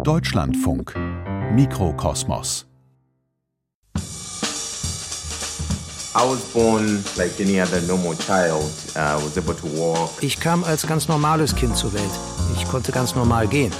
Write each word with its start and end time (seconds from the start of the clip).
Deutschlandfunk 0.00 0.96
Mikrokosmos 1.54 2.66
Ich 10.20 10.40
kam 10.40 10.64
als 10.64 10.86
ganz 10.88 11.06
normales 11.06 11.54
Kind 11.54 11.76
zur 11.76 11.92
Welt. 11.92 12.02
Ich 12.56 12.66
konnte 12.68 12.90
ganz 12.90 13.14
normal 13.14 13.46
gehen. 13.46 13.72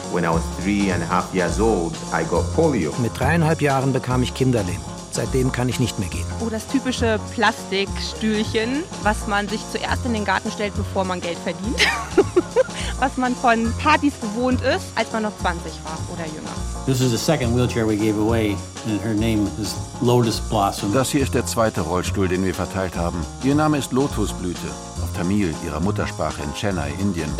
Mit 3.00 3.18
dreieinhalb 3.18 3.60
Jahren 3.60 3.92
bekam 3.92 4.22
ich 4.22 4.32
Kinderlähmung. 4.32 4.84
Seitdem 5.10 5.50
kann 5.50 5.68
ich 5.68 5.80
nicht 5.80 5.98
mehr 5.98 6.08
gehen. 6.08 6.24
Oh, 6.40 6.48
das 6.48 6.68
typische 6.68 7.18
Plastikstühlchen, 7.34 8.84
was 9.02 9.26
man 9.26 9.48
sich 9.48 9.60
zuerst 9.72 10.06
in 10.06 10.12
den 10.12 10.24
Garten 10.24 10.52
stellt, 10.52 10.74
bevor 10.76 11.04
man 11.04 11.20
Geld 11.20 11.38
verdient. 11.38 11.76
was 13.02 13.16
man 13.16 13.34
von 13.34 13.72
Partys 13.82 14.14
gewohnt 14.20 14.60
ist, 14.62 14.84
als 14.94 15.12
man 15.12 15.24
noch 15.24 15.36
20 15.40 15.72
war 15.84 15.98
oder 16.12 16.24
jünger. 16.24 16.54
This 16.86 17.00
is 17.00 17.10
the 17.10 17.16
second 17.16 17.52
wheelchair 17.52 17.84
we 17.84 17.96
gave 17.96 18.16
away, 18.16 18.56
and 18.86 19.02
her 19.02 19.12
name 19.12 19.50
is 19.60 19.74
Lotus 20.00 20.38
Blossom. 20.40 20.92
Das 20.94 21.10
hier 21.10 21.22
ist 21.22 21.34
der 21.34 21.44
zweite 21.44 21.80
Rollstuhl, 21.80 22.28
den 22.28 22.44
wir 22.44 22.54
verteilt 22.54 22.96
haben. 22.96 23.26
Ihr 23.42 23.56
Name 23.56 23.78
ist 23.78 23.90
Lotusblüte, 23.90 24.68
auf 25.02 25.12
Tamil, 25.16 25.52
ihrer 25.66 25.80
Muttersprache 25.80 26.42
in 26.44 26.54
Chennai, 26.54 26.92
Indien. 27.00 27.30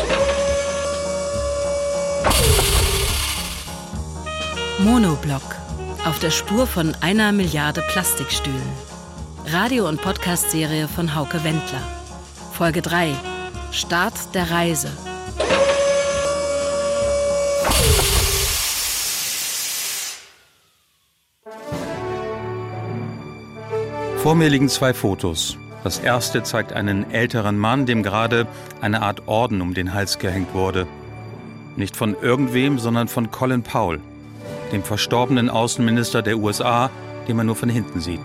Monoblock. 4.79 5.55
Auf 6.05 6.19
der 6.19 6.31
Spur 6.31 6.67
von 6.67 6.93
einer 6.99 7.31
Milliarde 7.31 7.81
Plastikstühlen. 7.93 8.73
Radio- 9.47 9.87
und 9.87 10.01
Podcast-Serie 10.01 10.89
von 10.89 11.15
Hauke 11.15 11.41
Wendler. 11.45 11.81
Folge 12.51 12.81
3. 12.81 13.13
Start 13.71 14.13
der 14.33 14.51
Reise. 14.51 14.91
Vor 24.23 24.35
mir 24.35 24.47
liegen 24.47 24.69
zwei 24.69 24.93
Fotos. 24.93 25.57
Das 25.83 25.99
erste 25.99 26.43
zeigt 26.43 26.71
einen 26.71 27.11
älteren 27.11 27.57
Mann, 27.57 27.85
dem 27.85 28.03
gerade 28.03 28.47
eine 28.79 29.01
Art 29.01 29.27
Orden 29.27 29.59
um 29.59 29.73
den 29.73 29.93
Hals 29.93 30.17
gehängt 30.17 30.53
wurde. 30.53 30.87
Nicht 31.75 31.97
von 31.97 32.15
irgendwem, 32.21 32.79
sondern 32.79 33.09
von 33.09 33.31
Colin 33.31 33.63
Powell, 33.63 33.99
dem 34.71 34.81
verstorbenen 34.81 35.49
Außenminister 35.49 36.21
der 36.21 36.37
USA, 36.37 36.89
den 37.27 37.35
man 37.35 37.47
nur 37.47 37.57
von 37.57 37.67
hinten 37.67 37.99
sieht. 37.99 38.21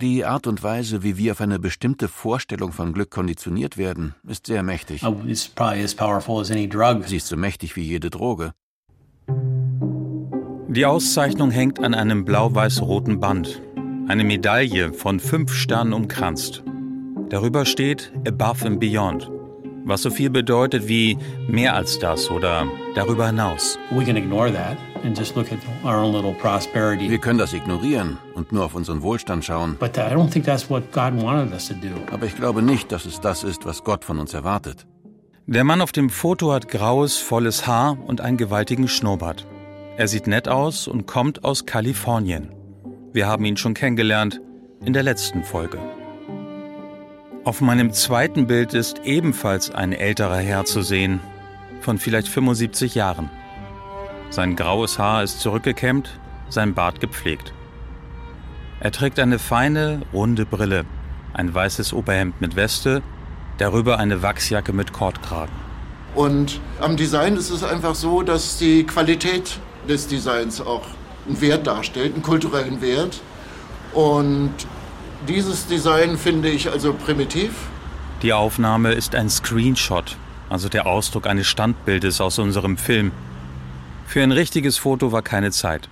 Die 0.00 0.24
Art 0.24 0.46
und 0.46 0.62
Weise, 0.62 1.02
wie 1.02 1.18
wir 1.18 1.32
auf 1.32 1.42
eine 1.42 1.58
bestimmte 1.58 2.08
Vorstellung 2.08 2.72
von 2.72 2.94
Glück 2.94 3.10
konditioniert 3.10 3.76
werden, 3.76 4.14
ist 4.26 4.46
sehr 4.46 4.62
mächtig. 4.62 5.04
Oh. 5.04 5.20
Sie 7.06 7.16
ist 7.18 7.26
so 7.26 7.36
mächtig 7.36 7.76
wie 7.76 7.82
jede 7.82 8.08
Droge. 8.08 8.54
Die 10.70 10.86
Auszeichnung 10.86 11.50
hängt 11.50 11.82
an 11.82 11.94
einem 11.94 12.24
blau-weiß-roten 12.24 13.18
Band. 13.18 13.60
Eine 14.06 14.22
Medaille 14.22 14.92
von 14.92 15.18
fünf 15.18 15.52
Sternen 15.52 15.92
umkranzt. 15.92 16.62
Darüber 17.28 17.64
steht 17.64 18.12
Above 18.24 18.66
and 18.68 18.78
Beyond, 18.78 19.28
was 19.84 20.02
so 20.02 20.10
viel 20.10 20.30
bedeutet 20.30 20.86
wie 20.86 21.18
mehr 21.48 21.74
als 21.74 21.98
das 21.98 22.30
oder 22.30 22.68
darüber 22.94 23.26
hinaus. 23.26 23.80
Wir 23.90 24.04
können 27.18 27.38
das 27.40 27.52
ignorieren 27.52 28.18
und 28.36 28.52
nur 28.52 28.64
auf 28.64 28.76
unseren 28.76 29.02
Wohlstand 29.02 29.44
schauen. 29.44 29.76
But 29.80 29.96
I 29.96 30.02
don't 30.02 30.30
think 30.30 30.44
that's 30.44 30.70
what 30.70 30.92
God 30.92 31.20
wanted 31.20 31.52
us 31.52 31.66
to 31.66 31.74
do. 31.74 31.88
Aber 32.12 32.26
ich 32.26 32.36
glaube 32.36 32.62
nicht, 32.62 32.92
dass 32.92 33.06
es 33.06 33.20
das 33.20 33.42
ist, 33.42 33.66
was 33.66 33.82
Gott 33.82 34.04
von 34.04 34.20
uns 34.20 34.34
erwartet. 34.34 34.86
Der 35.48 35.64
Mann 35.64 35.80
auf 35.80 35.90
dem 35.90 36.10
Foto 36.10 36.52
hat 36.52 36.68
graues, 36.68 37.16
volles 37.16 37.66
Haar 37.66 37.98
und 38.06 38.20
einen 38.20 38.36
gewaltigen 38.36 38.86
Schnurrbart. 38.86 39.48
Er 40.00 40.08
sieht 40.08 40.26
nett 40.26 40.48
aus 40.48 40.88
und 40.88 41.06
kommt 41.06 41.44
aus 41.44 41.66
Kalifornien. 41.66 42.54
Wir 43.12 43.26
haben 43.26 43.44
ihn 43.44 43.58
schon 43.58 43.74
kennengelernt 43.74 44.40
in 44.82 44.94
der 44.94 45.02
letzten 45.02 45.44
Folge. 45.44 45.78
Auf 47.44 47.60
meinem 47.60 47.92
zweiten 47.92 48.46
Bild 48.46 48.72
ist 48.72 49.02
ebenfalls 49.04 49.70
ein 49.70 49.92
älterer 49.92 50.38
Herr 50.38 50.64
zu 50.64 50.80
sehen, 50.80 51.20
von 51.82 51.98
vielleicht 51.98 52.28
75 52.28 52.94
Jahren. 52.94 53.28
Sein 54.30 54.56
graues 54.56 54.98
Haar 54.98 55.22
ist 55.22 55.40
zurückgekämmt, 55.40 56.18
sein 56.48 56.72
Bart 56.72 57.00
gepflegt. 57.00 57.52
Er 58.80 58.92
trägt 58.92 59.18
eine 59.18 59.38
feine, 59.38 60.00
runde 60.14 60.46
Brille, 60.46 60.86
ein 61.34 61.52
weißes 61.52 61.92
Oberhemd 61.92 62.40
mit 62.40 62.56
Weste, 62.56 63.02
darüber 63.58 63.98
eine 63.98 64.22
Wachsjacke 64.22 64.72
mit 64.72 64.94
Kordkragen. 64.94 65.54
Und 66.14 66.58
am 66.80 66.96
Design 66.96 67.36
ist 67.36 67.50
es 67.50 67.62
einfach 67.62 67.94
so, 67.94 68.22
dass 68.22 68.56
die 68.56 68.84
Qualität 68.84 69.60
des 69.90 70.06
Designs 70.06 70.60
auch 70.60 70.86
einen 71.26 71.40
Wert 71.40 71.66
darstellt, 71.66 72.14
einen 72.14 72.22
kulturellen 72.22 72.80
Wert. 72.80 73.20
Und 73.92 74.54
dieses 75.28 75.66
Design 75.66 76.16
finde 76.16 76.48
ich 76.48 76.70
also 76.70 76.94
primitiv. 76.94 77.52
Die 78.22 78.32
Aufnahme 78.32 78.92
ist 78.92 79.14
ein 79.14 79.28
Screenshot, 79.28 80.16
also 80.48 80.68
der 80.68 80.86
Ausdruck 80.86 81.26
eines 81.26 81.46
Standbildes 81.46 82.20
aus 82.20 82.38
unserem 82.38 82.76
Film. 82.76 83.12
Für 84.06 84.22
ein 84.22 84.32
richtiges 84.32 84.78
Foto 84.78 85.12
war 85.12 85.22
keine 85.22 85.50
Zeit. 85.50 85.88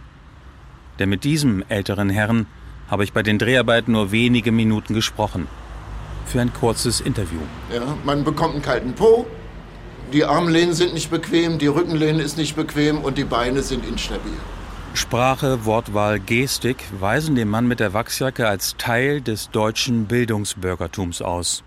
Denn 0.98 1.08
mit 1.08 1.24
diesem 1.24 1.64
älteren 1.68 2.10
Herrn 2.10 2.46
habe 2.90 3.04
ich 3.04 3.12
bei 3.12 3.22
den 3.22 3.38
Dreharbeiten 3.38 3.92
nur 3.92 4.10
wenige 4.12 4.50
Minuten 4.50 4.94
gesprochen. 4.94 5.46
Für 6.26 6.40
ein 6.40 6.52
kurzes 6.52 7.00
Interview. 7.00 7.40
Ja, 7.72 7.96
man 8.04 8.24
bekommt 8.24 8.54
einen 8.54 8.62
kalten 8.62 8.92
Po, 8.94 9.26
die 10.12 10.24
Armlehnen 10.24 10.74
sind 10.74 10.94
nicht 10.94 11.10
bequem, 11.10 11.58
die 11.58 11.66
Rückenlehne 11.66 12.22
ist 12.22 12.36
nicht 12.36 12.56
bequem 12.56 12.98
und 12.98 13.18
die 13.18 13.24
Beine 13.24 13.62
sind 13.62 13.86
instabil. 13.86 14.32
Sprache, 14.94 15.64
Wortwahl, 15.64 16.18
Gestik 16.18 16.82
weisen 16.98 17.36
den 17.36 17.48
Mann 17.48 17.68
mit 17.68 17.78
der 17.78 17.92
Wachsjacke 17.92 18.48
als 18.48 18.76
Teil 18.78 19.20
des 19.20 19.50
deutschen 19.50 20.06
Bildungsbürgertums 20.06 21.22
aus. 21.22 21.62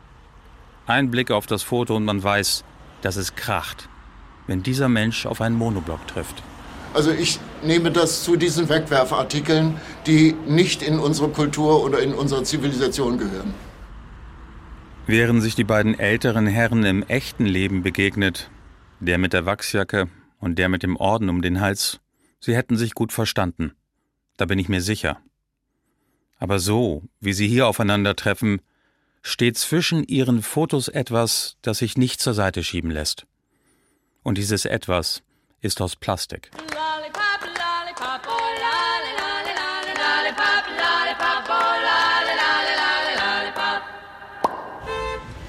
Ein 0.88 1.12
Blick 1.12 1.32
auf 1.32 1.46
das 1.46 1.64
Foto 1.64 1.96
und 1.96 2.06
man 2.06 2.22
weiß, 2.22 2.64
dass 3.02 3.16
es 3.16 3.36
kracht, 3.36 3.88
wenn 4.48 4.64
dieser 4.64 4.90
Mensch 4.90 5.26
auf 5.26 5.40
einen 5.40 5.56
Monoblock 5.56 6.06
trifft. 6.08 6.44
Also 6.94 7.12
ich 7.12 7.40
nehme 7.64 7.92
das 7.92 8.24
zu 8.24 8.36
diesen 8.36 8.68
Wegwerfartikeln, 8.68 9.80
die 10.08 10.36
nicht 10.46 10.82
in 10.82 11.00
unsere 11.00 11.30
Kultur 11.30 11.84
oder 11.84 12.00
in 12.00 12.14
unsere 12.14 12.44
Zivilisation 12.44 13.18
gehören. 13.18 13.54
Wären 15.12 15.42
sich 15.42 15.56
die 15.56 15.66
beiden 15.66 16.00
älteren 16.00 16.48
Herren 16.48 16.86
im 16.86 17.04
echten 17.04 17.46
Leben 17.46 17.84
begegnet, 17.84 18.50
der 19.02 19.18
mit 19.18 19.34
der 19.34 19.46
Wachsjacke 19.46 20.08
und 20.40 20.58
der 20.58 20.70
mit 20.70 20.84
dem 20.84 20.96
Orden 20.96 21.28
um 21.28 21.42
den 21.42 21.60
Hals, 21.60 22.00
sie 22.40 22.56
hätten 22.56 22.78
sich 22.78 22.94
gut 22.94 23.12
verstanden. 23.12 23.74
Da 24.38 24.46
bin 24.46 24.58
ich 24.58 24.70
mir 24.70 24.80
sicher. 24.80 25.20
Aber 26.38 26.60
so, 26.60 27.04
wie 27.20 27.34
sie 27.34 27.50
hier 27.50 27.68
aufeinandertreffen, 27.68 28.62
steht 29.22 29.58
zwischen 29.58 30.06
ihren 30.06 30.42
Fotos 30.42 30.88
etwas, 30.88 31.58
das 31.62 31.80
sich 31.80 31.98
nicht 31.98 32.22
zur 32.22 32.34
Seite 32.34 32.64
schieben 32.64 32.90
lässt. 32.90 33.28
Und 34.24 34.38
dieses 34.38 34.64
etwas 34.64 35.24
ist 35.60 35.82
aus 35.82 35.98
Plastik. 35.98 36.52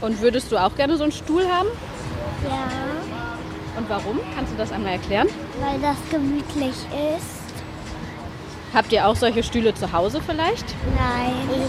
Und 0.03 0.21
würdest 0.21 0.51
du 0.53 0.59
auch 0.59 0.75
gerne 0.75 0.97
so 0.97 1.05
einen 1.05 1.13
Stuhl 1.13 1.45
haben? 1.45 1.69
Ja. 2.45 2.69
Und 3.79 3.89
warum? 3.89 4.19
Kannst 4.37 4.53
du 4.53 4.57
das 4.59 4.73
einmal 4.73 4.93
erklären? 4.93 5.29
Weil 5.61 5.81
das 5.81 5.97
gemütlich 6.11 6.75
ist. 7.17 7.43
Habt 8.75 8.93
ihr 8.93 9.07
auch 9.07 9.17
solche 9.17 9.43
Stühle 9.43 9.75
zu 9.75 9.93
Hause 9.93 10.21
vielleicht? 10.27 10.67
Nein. 10.99 11.63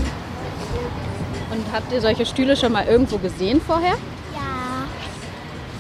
Und 1.52 1.66
habt 1.72 1.92
ihr 1.94 2.02
solche 2.02 2.26
Stühle 2.26 2.58
schon 2.58 2.72
mal 2.72 2.88
irgendwo 2.88 3.20
gesehen 3.20 3.62
vorher? 3.62 3.94
Ja. 4.34 4.88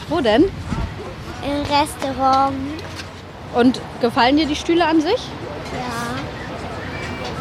Wo 0.10 0.22
denn? 0.22 0.44
Im 0.44 1.62
Restaurant. 1.76 2.54
Und 3.56 3.82
gefallen 4.00 4.38
dir 4.38 4.46
die 4.46 4.56
Stühle 4.56 4.86
an 4.86 5.02
sich? 5.02 5.22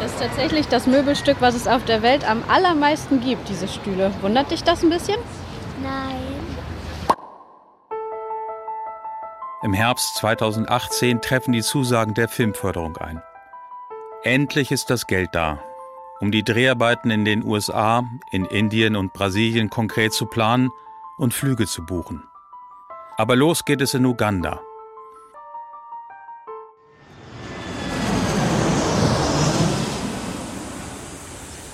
Das 0.03 0.11
ist 0.11 0.19
tatsächlich 0.19 0.67
das 0.67 0.85
Möbelstück, 0.85 1.37
was 1.39 1.55
es 1.55 1.65
auf 1.65 1.85
der 1.85 2.01
Welt 2.01 2.29
am 2.29 2.43
allermeisten 2.49 3.21
gibt, 3.21 3.47
diese 3.47 3.69
Stühle. 3.69 4.11
Wundert 4.19 4.51
dich 4.51 4.61
das 4.61 4.83
ein 4.83 4.89
bisschen? 4.89 5.15
Nein. 5.81 6.17
Im 9.63 9.71
Herbst 9.71 10.17
2018 10.17 11.21
treffen 11.21 11.53
die 11.53 11.61
Zusagen 11.61 12.15
der 12.15 12.27
Filmförderung 12.27 12.97
ein. 12.97 13.23
Endlich 14.23 14.73
ist 14.73 14.89
das 14.89 15.07
Geld 15.07 15.29
da, 15.31 15.63
um 16.19 16.33
die 16.33 16.43
Dreharbeiten 16.43 17.09
in 17.09 17.23
den 17.23 17.41
USA, 17.41 18.03
in 18.29 18.43
Indien 18.43 18.97
und 18.97 19.13
Brasilien 19.13 19.69
konkret 19.69 20.11
zu 20.11 20.25
planen 20.25 20.69
und 21.17 21.33
Flüge 21.33 21.65
zu 21.65 21.85
buchen. 21.85 22.27
Aber 23.15 23.37
los 23.37 23.63
geht 23.63 23.79
es 23.79 23.93
in 23.93 24.05
Uganda. 24.05 24.59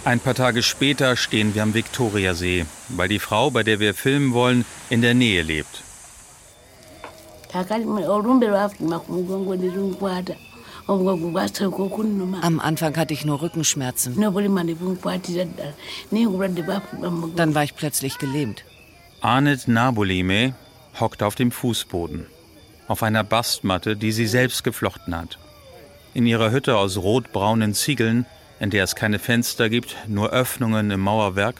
Ein 0.09 0.19
paar 0.19 0.33
Tage 0.33 0.63
später 0.63 1.15
stehen 1.15 1.53
wir 1.53 1.61
am 1.61 1.75
Viktoriasee, 1.75 2.65
weil 2.87 3.07
die 3.07 3.19
Frau, 3.19 3.51
bei 3.51 3.61
der 3.61 3.79
wir 3.79 3.93
filmen 3.93 4.33
wollen, 4.33 4.65
in 4.89 5.03
der 5.03 5.13
Nähe 5.13 5.43
lebt. 5.43 5.83
Am 12.41 12.59
Anfang 12.59 12.97
hatte 12.97 13.13
ich 13.13 13.23
nur 13.23 13.41
Rückenschmerzen. 13.43 14.19
Dann 17.35 17.53
war 17.53 17.63
ich 17.63 17.75
plötzlich 17.75 18.17
gelähmt. 18.17 18.65
Arnet 19.21 19.67
Nabulime 19.67 20.55
hockt 20.99 21.21
auf 21.21 21.35
dem 21.35 21.51
Fußboden, 21.51 22.25
auf 22.87 23.03
einer 23.03 23.23
Bastmatte, 23.23 23.95
die 23.95 24.11
sie 24.11 24.25
selbst 24.25 24.63
geflochten 24.63 25.15
hat. 25.15 25.37
In 26.15 26.25
ihrer 26.25 26.49
Hütte 26.49 26.77
aus 26.77 26.97
rotbraunen 26.97 27.75
Ziegeln, 27.75 28.25
in 28.59 28.69
der 28.69 28.83
es 28.83 28.95
keine 28.95 29.19
Fenster 29.19 29.69
gibt, 29.69 29.95
nur 30.07 30.31
Öffnungen 30.31 30.91
im 30.91 30.99
Mauerwerk 30.99 31.55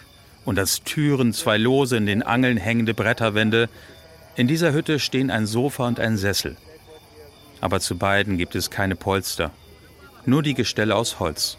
und 0.46 0.60
als 0.60 0.84
Türen 0.84 1.34
zwei 1.34 1.58
lose 1.58 1.98
in 1.98 2.06
den 2.06 2.24
Angeln 2.24 2.58
hängende 2.58 2.94
Bretterwände, 2.94 3.70
in 4.36 4.48
dieser 4.48 4.74
Hütte 4.74 5.00
stehen 5.00 5.32
ein 5.32 5.46
Sofa 5.46 5.88
und 5.88 6.00
ein 6.00 6.18
Sessel. 6.18 6.58
Aber 7.62 7.80
zu 7.80 7.98
beiden 7.98 8.38
gibt 8.38 8.56
es 8.56 8.70
keine 8.70 8.96
Polster, 8.96 9.52
nur 10.26 10.44
die 10.44 10.54
Gestelle 10.54 10.96
aus 10.96 11.20
Holz. 11.20 11.58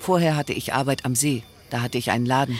Vorher 0.00 0.36
hatte 0.36 0.52
ich 0.52 0.72
Arbeit 0.72 1.04
am 1.04 1.14
See. 1.14 1.42
Da 1.70 1.82
hatte 1.82 1.98
ich 1.98 2.10
einen 2.10 2.26
Laden. 2.26 2.58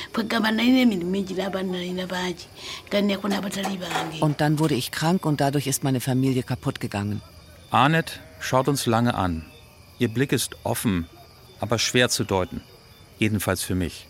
Und 4.20 4.40
dann 4.40 4.58
wurde 4.58 4.74
ich 4.74 4.90
krank 4.92 5.26
und 5.26 5.40
dadurch 5.40 5.66
ist 5.66 5.84
meine 5.84 6.00
Familie 6.00 6.42
kaputt 6.42 6.80
gegangen. 6.80 7.20
Arnet 7.70 8.20
schaut 8.40 8.68
uns 8.68 8.86
lange 8.86 9.14
an. 9.14 9.44
Ihr 9.98 10.08
Blick 10.08 10.32
ist 10.32 10.56
offen, 10.64 11.06
aber 11.60 11.78
schwer 11.78 12.08
zu 12.08 12.24
deuten. 12.24 12.62
Jedenfalls 13.18 13.62
für 13.62 13.74
mich. 13.74 14.06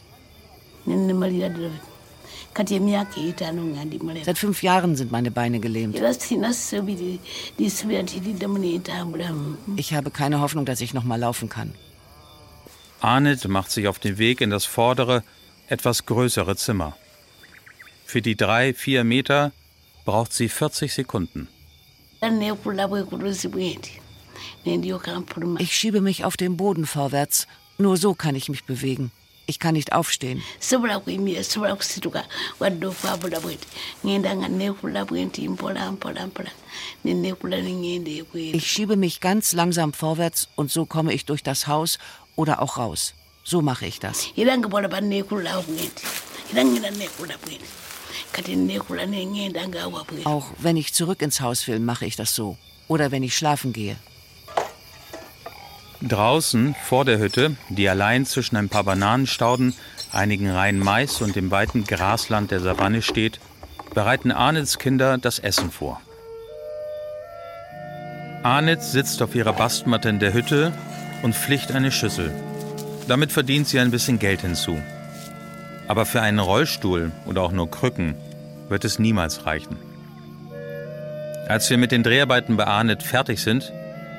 Seit 4.24 4.38
fünf 4.38 4.62
Jahren 4.62 4.96
sind 4.96 5.12
meine 5.12 5.30
Beine 5.30 5.60
gelähmt. 5.60 5.96
Ich 9.76 9.94
habe 9.94 10.10
keine 10.10 10.40
Hoffnung, 10.40 10.64
dass 10.64 10.80
ich 10.80 10.94
noch 10.94 11.04
mal 11.04 11.16
laufen 11.16 11.48
kann. 11.48 11.74
Arnett 13.00 13.48
macht 13.48 13.70
sich 13.70 13.88
auf 13.88 13.98
den 13.98 14.18
Weg 14.18 14.40
in 14.40 14.50
das 14.50 14.64
vordere, 14.64 15.22
etwas 15.68 16.06
größere 16.06 16.56
Zimmer. 16.56 16.96
Für 18.04 18.22
die 18.22 18.36
drei, 18.36 18.74
vier 18.74 19.04
Meter 19.04 19.52
braucht 20.04 20.32
sie 20.32 20.48
40 20.48 20.92
Sekunden. 20.92 21.48
Ich 25.58 25.76
schiebe 25.76 26.00
mich 26.00 26.24
auf 26.24 26.36
den 26.36 26.56
Boden 26.56 26.86
vorwärts. 26.86 27.46
Nur 27.78 27.96
so 27.96 28.14
kann 28.14 28.34
ich 28.34 28.48
mich 28.48 28.64
bewegen. 28.64 29.10
Ich 29.46 29.58
kann 29.58 29.74
nicht 29.74 29.92
aufstehen. 29.92 30.42
Ich 38.52 38.70
schiebe 38.70 38.96
mich 38.96 39.20
ganz 39.20 39.52
langsam 39.52 39.92
vorwärts 39.92 40.48
und 40.54 40.70
so 40.70 40.86
komme 40.86 41.12
ich 41.12 41.24
durch 41.24 41.42
das 41.42 41.66
Haus 41.66 41.98
oder 42.36 42.62
auch 42.62 42.78
raus. 42.78 43.14
So 43.44 43.62
mache 43.62 43.86
ich 43.86 44.00
das. 44.00 44.28
neŋŋenda 49.06 49.62
ngaawa 49.68 50.02
bwe 50.08 50.26
Auch 50.26 50.46
wenn 50.58 50.76
ich 50.76 50.92
zurück 50.94 51.22
ins 51.22 51.40
Haus 51.40 51.66
will, 51.68 51.80
mache 51.80 52.06
ich 52.06 52.16
das 52.16 52.34
so. 52.34 52.56
Oder 52.88 53.10
wenn 53.10 53.22
ich 53.22 53.36
schlafen 53.36 53.72
gehe. 53.72 53.96
Draußen 56.02 56.74
vor 56.88 57.04
der 57.04 57.18
Hütte, 57.18 57.56
die 57.68 57.88
allein 57.88 58.24
zwischen 58.24 58.56
ein 58.56 58.70
paar 58.70 58.84
Bananenstauden, 58.84 59.74
einigen 60.12 60.50
Reihen 60.50 60.78
Mais 60.78 61.20
und 61.20 61.36
dem 61.36 61.50
weiten 61.50 61.84
Grasland 61.84 62.50
der 62.50 62.60
Savanne 62.60 63.02
steht, 63.02 63.38
bereiten 63.94 64.30
Arnets 64.32 64.78
Kinder 64.78 65.18
das 65.18 65.38
Essen 65.38 65.70
vor. 65.70 66.00
Arnett 68.42 68.82
sitzt 68.82 69.20
auf 69.20 69.34
ihrer 69.34 69.52
Bastmatte 69.52 70.08
in 70.08 70.18
der 70.18 70.32
Hütte 70.32 70.72
und 71.22 71.34
flicht 71.34 71.72
eine 71.72 71.92
Schüssel. 71.92 72.32
Damit 73.08 73.32
verdient 73.32 73.68
sie 73.68 73.80
ein 73.80 73.90
bisschen 73.90 74.18
Geld 74.18 74.42
hinzu. 74.42 74.78
Aber 75.88 76.06
für 76.06 76.22
einen 76.22 76.38
Rollstuhl 76.38 77.10
oder 77.26 77.42
auch 77.42 77.52
nur 77.52 77.70
Krücken 77.70 78.14
wird 78.68 78.84
es 78.84 78.98
niemals 78.98 79.46
reichen. 79.46 79.76
Als 81.48 81.68
wir 81.68 81.78
mit 81.78 81.90
den 81.90 82.04
Dreharbeiten 82.04 82.56
bei 82.56 82.66
fertig 83.02 83.42
sind, 83.42 83.72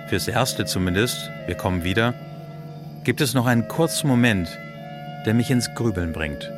fürs 0.10 0.28
Erste 0.28 0.66
zumindest, 0.66 1.32
wir 1.46 1.56
kommen 1.56 1.86
wieder, 1.86 2.14
gibt 3.06 3.22
es 3.22 3.34
noch 3.34 3.46
einen 3.46 3.70
kurzen 3.70 4.10
Moment, 4.10 4.50
der 5.26 5.34
mich 5.34 5.50
ins 5.50 5.74
Grübeln 5.74 6.12
bringt. 6.12 6.52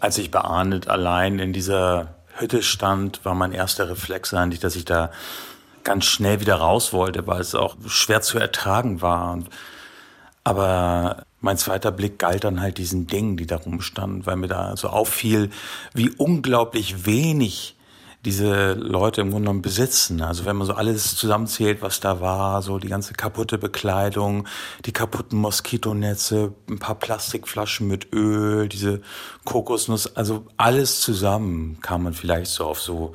Als 0.00 0.16
ich 0.16 0.30
bei 0.30 0.40
allein 0.88 1.38
in 1.38 1.52
dieser 1.52 2.14
Hütte 2.38 2.62
stand, 2.62 3.24
war 3.24 3.34
mein 3.34 3.52
erster 3.52 3.90
Reflex 3.90 4.32
eigentlich, 4.32 4.60
dass 4.60 4.76
ich 4.76 4.84
da 4.84 5.10
ganz 5.86 6.04
schnell 6.04 6.40
wieder 6.40 6.56
raus 6.56 6.92
wollte, 6.92 7.26
weil 7.26 7.40
es 7.40 7.54
auch 7.54 7.76
schwer 7.86 8.20
zu 8.20 8.38
ertragen 8.38 9.00
war. 9.00 9.38
Aber 10.44 11.24
mein 11.40 11.56
zweiter 11.56 11.92
Blick 11.92 12.18
galt 12.18 12.44
dann 12.44 12.60
halt 12.60 12.78
diesen 12.78 13.06
Dingen, 13.06 13.36
die 13.36 13.46
da 13.46 13.56
rumstanden, 13.56 14.26
weil 14.26 14.36
mir 14.36 14.48
da 14.48 14.76
so 14.76 14.88
auffiel, 14.88 15.50
wie 15.94 16.10
unglaublich 16.10 17.06
wenig 17.06 17.75
diese 18.26 18.72
Leute 18.72 19.20
im 19.20 19.30
Grunde 19.30 19.44
genommen 19.44 19.62
besitzen. 19.62 20.20
Also 20.20 20.44
wenn 20.44 20.56
man 20.56 20.66
so 20.66 20.74
alles 20.74 21.14
zusammenzählt, 21.14 21.80
was 21.80 22.00
da 22.00 22.20
war, 22.20 22.60
so 22.60 22.78
die 22.78 22.88
ganze 22.88 23.14
kaputte 23.14 23.56
Bekleidung, 23.56 24.48
die 24.84 24.92
kaputten 24.92 25.38
Moskitonetze, 25.38 26.52
ein 26.68 26.80
paar 26.80 26.96
Plastikflaschen 26.96 27.86
mit 27.86 28.12
Öl, 28.12 28.68
diese 28.68 29.00
Kokosnuss, 29.44 30.16
also 30.16 30.44
alles 30.56 31.00
zusammen 31.00 31.78
kam 31.80 32.02
man 32.02 32.14
vielleicht 32.14 32.50
so 32.50 32.64
auf 32.64 32.80
so, 32.80 33.12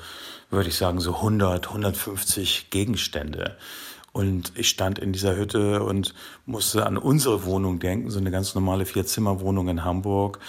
würde 0.49 0.69
ich 0.69 0.77
sagen, 0.77 1.01
so 1.01 1.15
100, 1.15 1.67
150 1.67 2.69
Gegenstände. 2.69 3.57
Und 4.13 4.53
ich 4.55 4.69
stand 4.69 4.97
in 4.97 5.11
dieser 5.11 5.35
Hütte 5.35 5.83
und 5.83 6.13
musste 6.45 6.85
an 6.85 6.97
unsere 6.97 7.43
Wohnung 7.43 7.79
denken, 7.79 8.09
so 8.09 8.19
eine 8.19 8.31
ganz 8.31 8.55
normale 8.55 8.85
Vierzimmerwohnung 8.85 9.67
in 9.67 9.83
Hamburg, 9.83 10.39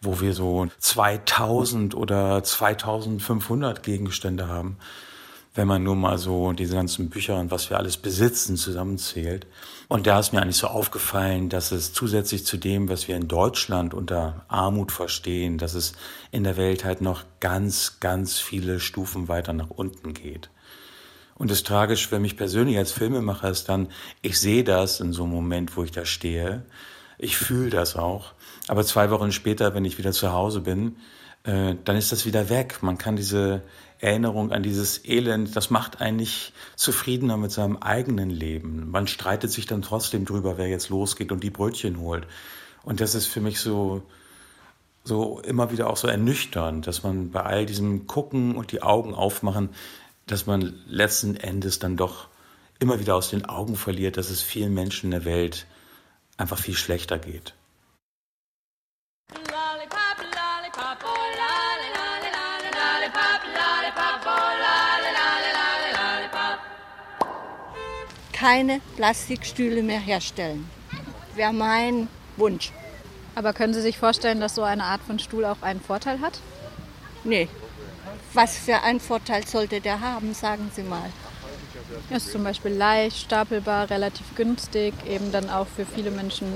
wo 0.00 0.20
wir 0.20 0.32
so 0.34 0.68
2000 0.78 1.94
oder 1.94 2.42
2500 2.42 3.82
Gegenstände 3.82 4.48
haben, 4.48 4.76
wenn 5.54 5.66
man 5.66 5.82
nur 5.82 5.96
mal 5.96 6.16
so 6.16 6.52
diese 6.52 6.74
ganzen 6.74 7.10
Bücher 7.10 7.38
und 7.38 7.50
was 7.50 7.70
wir 7.70 7.76
alles 7.76 7.96
besitzen 7.96 8.56
zusammenzählt. 8.56 9.46
Und 9.88 10.06
da 10.06 10.20
ist 10.20 10.32
mir 10.32 10.40
eigentlich 10.40 10.56
so 10.56 10.68
aufgefallen, 10.68 11.48
dass 11.48 11.72
es 11.72 11.92
zusätzlich 11.92 12.46
zu 12.46 12.56
dem, 12.56 12.88
was 12.88 13.08
wir 13.08 13.16
in 13.16 13.26
Deutschland 13.28 13.92
unter 13.92 14.44
Armut 14.48 14.92
verstehen, 14.92 15.58
dass 15.58 15.74
es 15.74 15.92
in 16.30 16.44
der 16.44 16.56
Welt 16.56 16.84
halt 16.84 17.00
noch 17.00 17.24
ganz, 17.40 17.98
ganz 17.98 18.38
viele 18.38 18.78
Stufen 18.78 19.28
weiter 19.28 19.52
nach 19.52 19.70
unten 19.70 20.14
geht. 20.14 20.48
Und 21.34 21.50
das 21.50 21.62
Tragische 21.62 22.08
für 22.08 22.20
mich 22.20 22.36
persönlich 22.36 22.76
als 22.76 22.92
Filmemacher 22.92 23.48
ist 23.48 23.68
dann, 23.68 23.88
ich 24.22 24.38
sehe 24.38 24.62
das 24.62 25.00
in 25.00 25.12
so 25.12 25.24
einem 25.24 25.32
Moment, 25.32 25.76
wo 25.76 25.82
ich 25.82 25.90
da 25.90 26.04
stehe. 26.04 26.64
Ich 27.22 27.36
fühle 27.36 27.68
das 27.68 27.96
auch. 27.96 28.32
Aber 28.66 28.82
zwei 28.82 29.10
Wochen 29.10 29.30
später, 29.30 29.74
wenn 29.74 29.84
ich 29.84 29.98
wieder 29.98 30.12
zu 30.12 30.32
Hause 30.32 30.62
bin, 30.62 30.96
äh, 31.44 31.74
dann 31.84 31.96
ist 31.96 32.12
das 32.12 32.24
wieder 32.24 32.48
weg. 32.48 32.78
Man 32.80 32.96
kann 32.96 33.16
diese 33.16 33.60
Erinnerung 33.98 34.52
an 34.52 34.62
dieses 34.62 35.04
Elend, 35.04 35.54
das 35.54 35.68
macht 35.68 36.00
einen 36.00 36.16
nicht 36.16 36.54
zufriedener 36.76 37.36
mit 37.36 37.52
seinem 37.52 37.76
eigenen 37.76 38.30
Leben. 38.30 38.90
Man 38.90 39.06
streitet 39.06 39.50
sich 39.52 39.66
dann 39.66 39.82
trotzdem 39.82 40.24
drüber, 40.24 40.56
wer 40.56 40.68
jetzt 40.68 40.88
losgeht 40.88 41.30
und 41.30 41.44
die 41.44 41.50
Brötchen 41.50 42.00
holt. 42.00 42.26
Und 42.84 43.02
das 43.02 43.14
ist 43.14 43.26
für 43.26 43.42
mich 43.42 43.60
so, 43.60 44.02
so 45.04 45.40
immer 45.40 45.70
wieder 45.70 45.90
auch 45.90 45.98
so 45.98 46.08
ernüchternd, 46.08 46.86
dass 46.86 47.02
man 47.02 47.30
bei 47.30 47.42
all 47.42 47.66
diesem 47.66 48.06
Gucken 48.06 48.56
und 48.56 48.72
die 48.72 48.82
Augen 48.82 49.12
aufmachen, 49.12 49.68
dass 50.26 50.46
man 50.46 50.72
letzten 50.86 51.36
Endes 51.36 51.78
dann 51.80 51.98
doch 51.98 52.28
immer 52.78 52.98
wieder 52.98 53.14
aus 53.14 53.28
den 53.28 53.44
Augen 53.44 53.76
verliert, 53.76 54.16
dass 54.16 54.30
es 54.30 54.40
vielen 54.40 54.72
Menschen 54.72 55.08
in 55.08 55.10
der 55.10 55.26
Welt 55.26 55.66
einfach 56.40 56.58
viel 56.58 56.74
schlechter 56.74 57.18
geht. 57.18 57.54
Keine 68.32 68.80
Plastikstühle 68.96 69.82
mehr 69.82 70.00
herstellen. 70.00 70.68
Wäre 71.34 71.52
mein 71.52 72.08
Wunsch. 72.38 72.72
Aber 73.34 73.52
können 73.52 73.74
Sie 73.74 73.82
sich 73.82 73.98
vorstellen, 73.98 74.40
dass 74.40 74.54
so 74.54 74.62
eine 74.62 74.84
Art 74.84 75.02
von 75.02 75.18
Stuhl 75.18 75.44
auch 75.44 75.60
einen 75.60 75.80
Vorteil 75.80 76.20
hat? 76.20 76.40
Nee. 77.22 77.48
Was 78.32 78.56
für 78.56 78.80
einen 78.82 79.00
Vorteil 79.00 79.46
sollte 79.46 79.80
der 79.80 80.00
haben, 80.00 80.32
sagen 80.32 80.70
Sie 80.74 80.82
mal. 80.82 81.10
Ist 82.10 82.32
zum 82.32 82.44
Beispiel 82.44 82.72
leicht, 82.72 83.16
stapelbar, 83.16 83.90
relativ 83.90 84.34
günstig, 84.34 84.94
eben 85.08 85.32
dann 85.32 85.48
auch 85.50 85.66
für 85.66 85.86
viele 85.86 86.10
Menschen 86.10 86.46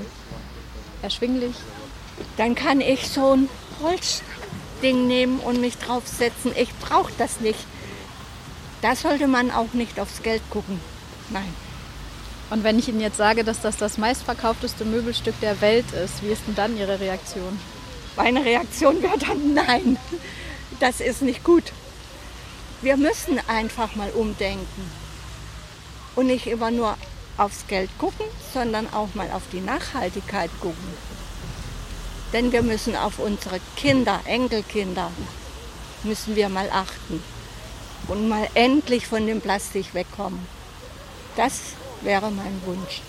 erschwinglich. 1.01 1.55
Dann 2.37 2.55
kann 2.55 2.81
ich 2.81 3.09
so 3.09 3.35
ein 3.35 3.49
Holzding 3.81 5.07
nehmen 5.07 5.39
und 5.39 5.61
mich 5.61 5.77
draufsetzen. 5.77 6.51
Ich 6.57 6.73
brauche 6.75 7.11
das 7.17 7.39
nicht. 7.39 7.59
Da 8.81 8.95
sollte 8.95 9.27
man 9.27 9.51
auch 9.51 9.73
nicht 9.73 9.99
aufs 9.99 10.23
Geld 10.23 10.41
gucken. 10.49 10.79
Nein. 11.29 11.53
Und 12.49 12.63
wenn 12.63 12.77
ich 12.77 12.87
Ihnen 12.87 13.01
jetzt 13.01 13.17
sage, 13.17 13.43
dass 13.43 13.61
das 13.61 13.77
das 13.77 13.97
meistverkaufteste 13.97 14.85
Möbelstück 14.85 15.39
der 15.41 15.59
Welt 15.61 15.91
ist, 15.91 16.21
wie 16.21 16.27
ist 16.27 16.43
denn 16.47 16.55
dann 16.55 16.77
Ihre 16.77 16.99
Reaktion? 16.99 17.59
Meine 18.15 18.45
Reaktion 18.45 19.01
wäre 19.01 19.17
dann 19.17 19.53
nein. 19.53 19.97
Das 20.79 20.99
ist 20.99 21.21
nicht 21.21 21.43
gut. 21.43 21.63
Wir 22.81 22.97
müssen 22.97 23.39
einfach 23.47 23.95
mal 23.95 24.11
umdenken 24.11 25.04
und 26.15 26.27
nicht 26.27 26.47
immer 26.47 26.71
nur 26.71 26.95
aufs 27.37 27.67
Geld 27.67 27.89
gucken, 27.97 28.25
sondern 28.53 28.87
auch 28.93 29.13
mal 29.15 29.29
auf 29.31 29.43
die 29.51 29.59
Nachhaltigkeit 29.59 30.49
gucken. 30.61 30.87
Denn 32.33 32.51
wir 32.51 32.63
müssen 32.63 32.95
auf 32.95 33.19
unsere 33.19 33.59
Kinder, 33.75 34.19
Enkelkinder, 34.25 35.11
müssen 36.03 36.35
wir 36.35 36.49
mal 36.49 36.69
achten 36.71 37.21
und 38.07 38.29
mal 38.29 38.47
endlich 38.53 39.07
von 39.07 39.25
dem 39.25 39.41
Plastik 39.41 39.93
wegkommen. 39.93 40.39
Das 41.35 41.73
wäre 42.01 42.31
mein 42.31 42.61
Wunsch. 42.65 43.01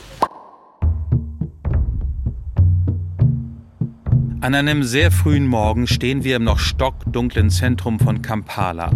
An 4.41 4.55
einem 4.55 4.85
sehr 4.85 5.11
frühen 5.11 5.47
Morgen 5.47 5.87
stehen 5.87 6.23
wir 6.23 6.37
im 6.37 6.45
noch 6.45 6.59
stockdunklen 6.59 7.51
Zentrum 7.51 7.99
von 7.99 8.23
Kampala, 8.23 8.93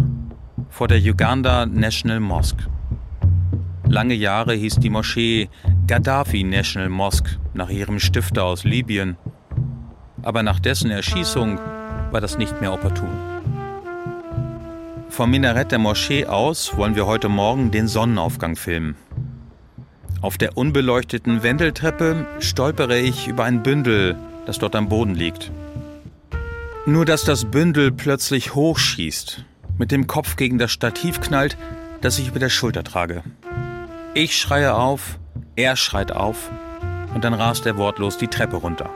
vor 0.69 0.87
der 0.87 0.99
Uganda 0.99 1.65
National 1.65 2.21
Mosque. 2.21 2.70
Lange 3.91 4.13
Jahre 4.13 4.53
hieß 4.53 4.77
die 4.77 4.89
Moschee 4.89 5.49
Gaddafi 5.85 6.45
National 6.45 6.87
Mosque 6.87 7.37
nach 7.53 7.69
ihrem 7.69 7.99
Stifter 7.99 8.45
aus 8.45 8.63
Libyen. 8.63 9.17
Aber 10.21 10.43
nach 10.43 10.61
dessen 10.61 10.89
Erschießung 10.89 11.59
war 12.09 12.21
das 12.21 12.37
nicht 12.37 12.61
mehr 12.61 12.71
opportun. 12.71 13.09
Vom 15.09 15.31
Minarett 15.31 15.73
der 15.73 15.79
Moschee 15.79 16.25
aus 16.25 16.77
wollen 16.77 16.95
wir 16.95 17.05
heute 17.05 17.27
Morgen 17.27 17.71
den 17.71 17.89
Sonnenaufgang 17.89 18.55
filmen. 18.55 18.95
Auf 20.21 20.37
der 20.37 20.55
unbeleuchteten 20.55 21.43
Wendeltreppe 21.43 22.25
stolpere 22.39 22.97
ich 22.97 23.27
über 23.27 23.43
ein 23.43 23.61
Bündel, 23.61 24.15
das 24.45 24.57
dort 24.57 24.77
am 24.77 24.87
Boden 24.87 25.15
liegt. 25.15 25.51
Nur 26.85 27.03
dass 27.03 27.25
das 27.25 27.43
Bündel 27.43 27.91
plötzlich 27.91 28.55
hochschießt, 28.55 29.43
mit 29.77 29.91
dem 29.91 30.07
Kopf 30.07 30.37
gegen 30.37 30.59
das 30.59 30.71
Stativ 30.71 31.19
knallt, 31.19 31.57
das 31.99 32.19
ich 32.19 32.29
über 32.29 32.39
der 32.39 32.49
Schulter 32.49 32.85
trage. 32.85 33.21
Ich 34.13 34.37
schreie 34.37 34.73
auf, 34.73 35.19
er 35.55 35.77
schreit 35.77 36.11
auf 36.11 36.51
und 37.13 37.23
dann 37.23 37.33
rast 37.33 37.65
er 37.65 37.77
wortlos 37.77 38.17
die 38.17 38.27
Treppe 38.27 38.57
runter. 38.57 38.89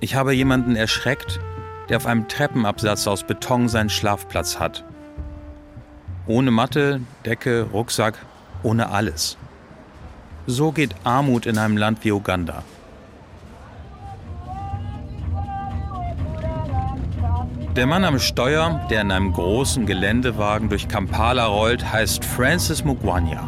Ich 0.00 0.14
habe 0.14 0.32
jemanden 0.32 0.76
erschreckt, 0.76 1.40
der 1.90 1.98
auf 1.98 2.06
einem 2.06 2.26
Treppenabsatz 2.26 3.06
aus 3.06 3.24
Beton 3.24 3.68
seinen 3.68 3.90
Schlafplatz 3.90 4.58
hat. 4.58 4.82
Ohne 6.26 6.50
Matte, 6.52 7.02
Decke, 7.26 7.66
Rucksack, 7.70 8.14
ohne 8.62 8.88
alles. 8.88 9.36
So 10.46 10.72
geht 10.72 10.94
Armut 11.04 11.44
in 11.44 11.58
einem 11.58 11.76
Land 11.76 12.02
wie 12.02 12.12
Uganda. 12.12 12.62
Der 17.76 17.86
Mann 17.86 18.06
am 18.06 18.18
Steuer, 18.18 18.80
der 18.88 19.02
in 19.02 19.10
einem 19.10 19.34
großen 19.34 19.84
Geländewagen 19.84 20.70
durch 20.70 20.88
Kampala 20.88 21.44
rollt, 21.44 21.92
heißt 21.92 22.24
Francis 22.24 22.82
Mugwanya. 22.82 23.46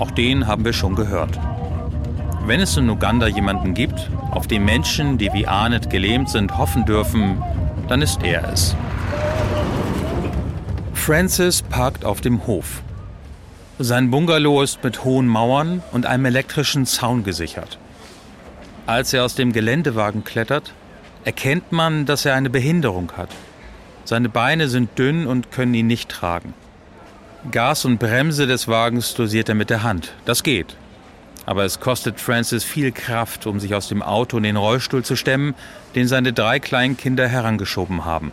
Auch 0.00 0.10
den 0.10 0.46
haben 0.46 0.64
wir 0.64 0.72
schon 0.72 0.96
gehört. 0.96 1.38
Wenn 2.46 2.60
es 2.60 2.76
in 2.76 2.88
Uganda 2.88 3.26
jemanden 3.28 3.74
gibt, 3.74 4.10
auf 4.30 4.46
den 4.46 4.64
Menschen, 4.64 5.18
die 5.18 5.30
wie 5.32 5.46
Arnett 5.46 5.90
gelähmt 5.90 6.30
sind, 6.30 6.56
hoffen 6.56 6.86
dürfen, 6.86 7.42
dann 7.86 8.00
ist 8.00 8.22
er 8.22 8.50
es. 8.50 8.74
Francis 10.94 11.60
parkt 11.62 12.04
auf 12.06 12.22
dem 12.22 12.46
Hof. 12.46 12.82
Sein 13.78 14.10
Bungalow 14.10 14.62
ist 14.62 14.82
mit 14.82 15.04
hohen 15.04 15.28
Mauern 15.28 15.82
und 15.92 16.06
einem 16.06 16.24
elektrischen 16.24 16.86
Zaun 16.86 17.22
gesichert. 17.22 17.78
Als 18.86 19.12
er 19.12 19.24
aus 19.24 19.34
dem 19.34 19.52
Geländewagen 19.52 20.24
klettert, 20.24 20.72
erkennt 21.24 21.72
man, 21.72 22.06
dass 22.06 22.24
er 22.24 22.34
eine 22.34 22.50
Behinderung 22.50 23.12
hat. 23.18 23.28
Seine 24.04 24.30
Beine 24.30 24.68
sind 24.68 24.98
dünn 24.98 25.26
und 25.26 25.52
können 25.52 25.74
ihn 25.74 25.86
nicht 25.86 26.08
tragen. 26.08 26.54
Gas 27.50 27.86
und 27.86 27.98
Bremse 27.98 28.46
des 28.46 28.68
Wagens 28.68 29.14
dosiert 29.14 29.48
er 29.48 29.54
mit 29.54 29.70
der 29.70 29.82
Hand. 29.82 30.12
Das 30.26 30.42
geht. 30.42 30.76
Aber 31.46 31.64
es 31.64 31.80
kostet 31.80 32.20
Francis 32.20 32.64
viel 32.64 32.92
Kraft, 32.92 33.46
um 33.46 33.60
sich 33.60 33.74
aus 33.74 33.88
dem 33.88 34.02
Auto 34.02 34.36
in 34.36 34.42
den 34.42 34.56
Rollstuhl 34.56 35.02
zu 35.02 35.16
stemmen, 35.16 35.54
den 35.94 36.06
seine 36.06 36.34
drei 36.34 36.60
kleinen 36.60 36.98
Kinder 36.98 37.26
herangeschoben 37.26 38.04
haben. 38.04 38.30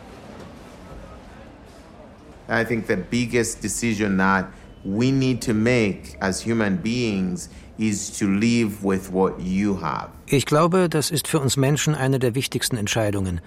I 2.50 2.64
think 2.64 2.86
the 2.86 2.96
biggest 2.96 3.62
decision 3.62 4.18
that 4.18 4.46
we 4.84 5.10
need 5.10 5.42
to 5.44 5.54
make 5.54 6.16
as 6.20 6.44
human 6.44 6.76
beings 6.78 7.50
is 7.78 8.10
to 8.18 8.26
live 8.26 8.82
with 8.82 9.10
what 9.10 9.40
you 9.40 9.80
have. 9.80 10.08
Ich 10.26 10.44
glaube, 10.44 10.88
das 10.88 11.10
ist 11.10 11.28
für 11.28 11.40
uns 11.40 11.56
Menschen 11.56 11.94
eine 11.94 12.18
der 12.18 12.34
wichtigsten 12.34 12.76
Entscheidungen, 12.76 13.40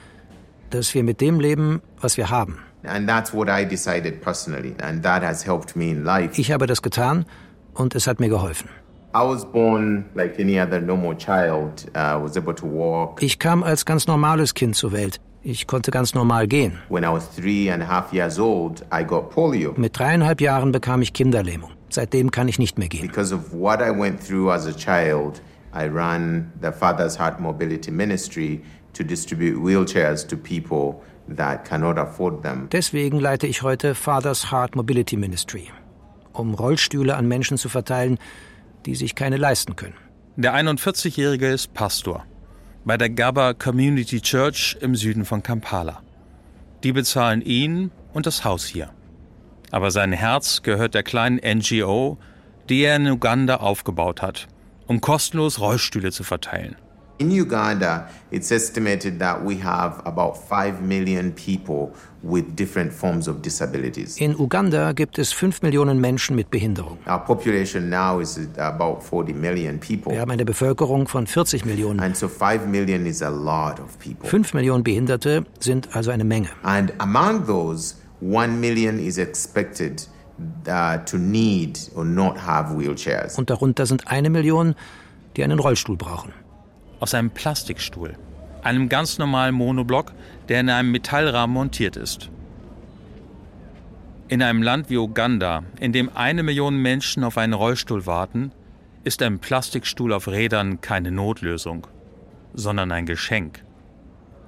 dass 0.74 0.94
wir 0.94 1.04
mit 1.04 1.22
dem 1.22 1.40
leben, 1.40 1.82
was 2.00 2.18
wir 2.18 2.30
haben. 2.30 2.60
And 2.84 3.08
that's 3.08 3.32
what 3.34 3.48
I 3.48 3.64
decided 3.64 4.22
personally, 4.22 4.74
and 4.82 5.04
that 5.04 5.24
has 5.24 5.46
helped 5.46 5.76
me 5.76 5.92
in 5.92 6.04
life. 6.04 6.40
Ich 6.40 6.52
habe 6.52 6.66
das 6.66 6.82
getan 6.82 7.26
und 7.74 7.94
es 7.96 8.08
hat 8.08 8.20
mir 8.20 8.30
geholfen. 8.30 8.70
I 9.14 9.24
was 9.24 9.46
born 9.46 10.06
like 10.16 10.40
any 10.40 10.60
other 10.60 10.80
normal 10.80 11.16
child, 11.16 11.86
uh, 11.96 12.18
was 12.22 12.38
able 12.38 12.56
to 12.56 12.66
walk. 12.66 13.22
Ich 13.22 13.40
kam 13.40 13.62
als 13.62 13.86
ganz 13.86 14.08
normales 14.08 14.54
Kind 14.54 14.76
zur 14.76 14.94
Welt. 14.94 15.20
Ich 15.44 15.68
konnte 15.68 15.92
ganz 15.92 16.14
normal 16.14 16.48
gehen. 16.48 16.80
When 16.90 17.04
I 17.04 17.08
was 17.08 17.28
three 17.36 17.70
and 17.70 17.84
a 17.84 17.88
half 17.88 18.14
years 18.14 18.40
old, 18.40 18.86
I 18.92 19.04
got 19.04 19.32
polio. 19.32 19.74
Mit 19.76 19.98
dreieinhalb 19.98 20.40
Jahren 20.40 20.72
bekam 20.72 21.02
ich 21.02 21.14
Kinderlähmung. 21.14 21.72
Seitdem 21.90 22.32
kann 22.32 22.48
ich 22.48 22.58
nicht 22.58 22.80
mehr 22.80 22.88
gehen. 22.88 23.08
Because 23.08 23.34
of 23.36 23.52
what 23.52 23.80
I 23.82 23.92
went 23.92 24.26
through 24.26 24.52
as 24.52 24.66
a 24.66 24.72
child, 24.72 25.42
I 25.74 25.88
ran 25.88 26.52
the 26.62 26.72
Father's 26.72 27.20
Heart 27.20 27.40
Mobility 27.40 27.92
Ministry 27.92 28.62
to 28.94 29.04
distribute 29.04 29.58
wheelchairs 29.58 30.28
to 30.28 30.38
people 30.38 31.02
that 31.28 31.66
cannot 31.66 31.98
afford 31.98 32.44
them. 32.44 32.68
Deswegen 32.72 33.20
leite 33.20 33.48
ich 33.48 33.62
heute 33.62 33.96
Father's 33.96 34.52
Heart 34.52 34.76
Mobility 34.76 35.18
Ministry, 35.18 35.70
um 36.34 36.54
Rollstühle 36.54 37.16
an 37.16 37.28
Menschen 37.28 37.58
zu 37.58 37.70
verteilen, 37.70 38.18
die 38.86 38.96
sich 38.96 39.16
keine 39.16 39.38
leisten 39.38 39.76
können. 39.76 39.96
Der 40.36 40.56
41-Jährige 40.56 41.48
ist 41.48 41.74
Pastor 41.74 42.26
bei 42.84 42.98
der 42.98 43.10
Gaba 43.10 43.54
Community 43.54 44.22
Church 44.22 44.78
im 44.82 44.96
Süden 44.96 45.26
von 45.26 45.44
Kampala. 45.44 46.02
Die 46.84 46.92
bezahlen 46.92 47.42
ihn 47.42 47.92
und 48.12 48.26
das 48.26 48.44
Haus 48.44 48.66
hier. 48.66 48.90
Aber 49.70 49.92
sein 49.92 50.12
Herz 50.12 50.64
gehört 50.64 50.96
der 50.96 51.04
kleinen 51.04 51.38
NGO, 51.38 52.18
die 52.70 52.82
er 52.82 52.96
in 52.96 53.08
Uganda 53.08 53.58
aufgebaut 53.58 54.22
hat, 54.22 54.48
um 54.88 55.00
kostenlos 55.00 55.60
Rollstühle 55.60 56.12
zu 56.12 56.24
verteilen. 56.24 56.76
In 57.22 57.30
Uganda, 57.30 58.10
it's 58.32 58.52
estimated 58.52 59.20
that 59.20 59.44
we 59.44 59.56
have 59.62 60.02
about 60.06 60.36
5 60.36 60.82
million 60.82 61.32
people 61.34 61.94
with 62.24 62.56
different 62.56 62.92
forms 62.92 63.28
of 63.28 63.44
disabilities. 63.44 64.18
In 64.18 64.36
Uganda 64.40 64.92
gibt 64.92 65.20
es 65.20 65.32
5 65.32 65.62
Millionen 65.62 66.02
Menschen 66.02 66.36
mit 66.36 66.50
Behinderung. 66.50 66.98
Our 67.06 67.20
population 67.20 67.92
now 67.92 68.20
is 68.20 68.40
about 68.58 69.04
40 69.04 69.34
million 69.36 69.80
people. 69.80 70.14
Wir 70.14 70.22
haben 70.22 70.32
eine 70.32 70.46
Bevölkerung 70.46 71.08
von 71.08 71.28
40 71.28 71.64
Millionen. 71.64 72.00
And 72.00 72.18
so 72.18 72.28
5 72.28 72.66
million 72.66 73.06
is 73.06 73.22
a 73.22 73.30
lot 73.30 73.80
of 73.80 74.00
people. 74.00 74.28
5 74.28 74.56
Millionen 74.56 74.84
Behinderte 74.84 75.46
sind 75.60 75.96
also 75.96 76.10
eine 76.10 76.24
Menge. 76.24 76.50
And 76.64 76.92
among 76.98 77.46
those, 77.46 77.98
1 78.22 78.60
million 78.60 78.98
is 78.98 79.20
expected 79.20 80.08
uh, 80.68 80.98
to 81.06 81.20
need 81.20 81.78
or 81.96 82.04
not 82.04 82.48
have 82.48 82.76
wheelchairs. 82.76 83.38
Und 83.38 83.52
darunter 83.52 83.86
sind 83.86 84.08
eine 84.08 84.32
Million, 84.32 84.74
die 85.38 85.44
einen 85.44 85.60
Rollstuhl 85.60 85.98
brauchen 85.98 86.34
aus 87.02 87.14
einem 87.14 87.32
Plastikstuhl, 87.32 88.16
einem 88.64 88.88
ganz 88.88 89.18
normalen 89.18 89.56
Monoblock, 89.56 90.14
der 90.48 90.62
in 90.62 90.70
einem 90.70 90.92
Metallrahmen 90.92 91.54
montiert 91.54 91.98
ist. 91.98 92.30
In 94.30 94.42
einem 94.42 94.64
Land 94.64 94.90
wie 94.90 94.98
Uganda, 94.98 95.64
in 95.82 95.92
dem 95.92 96.10
eine 96.16 96.44
Million 96.44 96.78
Menschen 96.78 97.26
auf 97.26 97.38
einen 97.38 97.54
Rollstuhl 97.54 98.06
warten, 98.06 98.54
ist 99.04 99.22
ein 99.24 99.40
Plastikstuhl 99.40 100.14
auf 100.14 100.28
Rädern 100.28 100.80
keine 100.80 101.12
Notlösung, 101.12 101.88
sondern 102.54 102.92
ein 102.92 103.06
Geschenk. 103.06 103.64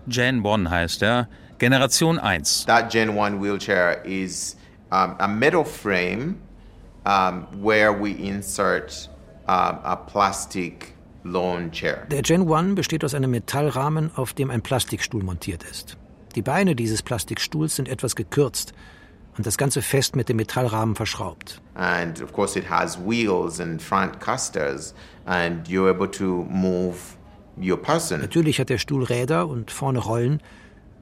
Gen 0.08 0.46
1 0.46 0.70
heißt 0.70 1.02
er, 1.02 1.28
Generation 1.58 2.20
1. 2.20 2.66
That 2.68 2.92
Gen 2.92 3.18
1 3.18 3.42
wheelchair 3.42 4.06
is 4.06 4.58
um, 4.92 5.16
a 5.18 5.28
metal 5.28 5.66
frame 5.66 6.38
um, 7.06 7.48
where 7.62 7.92
we 7.92 8.12
insert 8.12 9.10
um, 9.48 9.80
a 9.84 9.96
plastic 9.96 10.93
lawn 11.24 11.72
chair. 11.72 12.06
Der 12.12 12.22
Gen 12.22 12.52
1 12.52 12.76
besteht 12.76 13.04
aus 13.04 13.14
einem 13.14 13.32
Metallrahmen, 13.32 14.12
auf 14.16 14.34
dem 14.34 14.50
ein 14.50 14.62
Plastikstuhl 14.62 15.24
montiert 15.24 15.64
ist. 15.64 15.98
Die 16.36 16.42
Beine 16.42 16.76
dieses 16.76 17.02
Plastikstuhls 17.02 17.76
sind 17.76 17.88
etwas 17.88 18.16
gekürzt 18.16 18.74
und 19.38 19.46
das 19.46 19.58
Ganze 19.58 19.82
fest 19.82 20.16
mit 20.16 20.30
dem 20.30 20.38
Metallrahmen 20.38 20.96
verschraubt. 20.96 21.62
And 21.76 22.22
of 22.22 22.34
course 22.34 22.58
it 22.58 22.70
has 22.70 22.98
wheels 22.98 23.60
and 23.60 23.82
front 23.82 24.20
casters 24.20 24.94
and 25.26 25.68
you're 25.68 25.90
able 25.90 26.10
to 26.12 26.46
move 26.50 26.98
your 27.58 27.82
person. 27.82 28.22
Natürlich 28.22 28.60
hat 28.60 28.70
der 28.70 28.78
Stuhl 28.78 29.04
Räder 29.04 29.48
und 29.48 29.72
vorne 29.72 30.00
Rollen, 30.00 30.42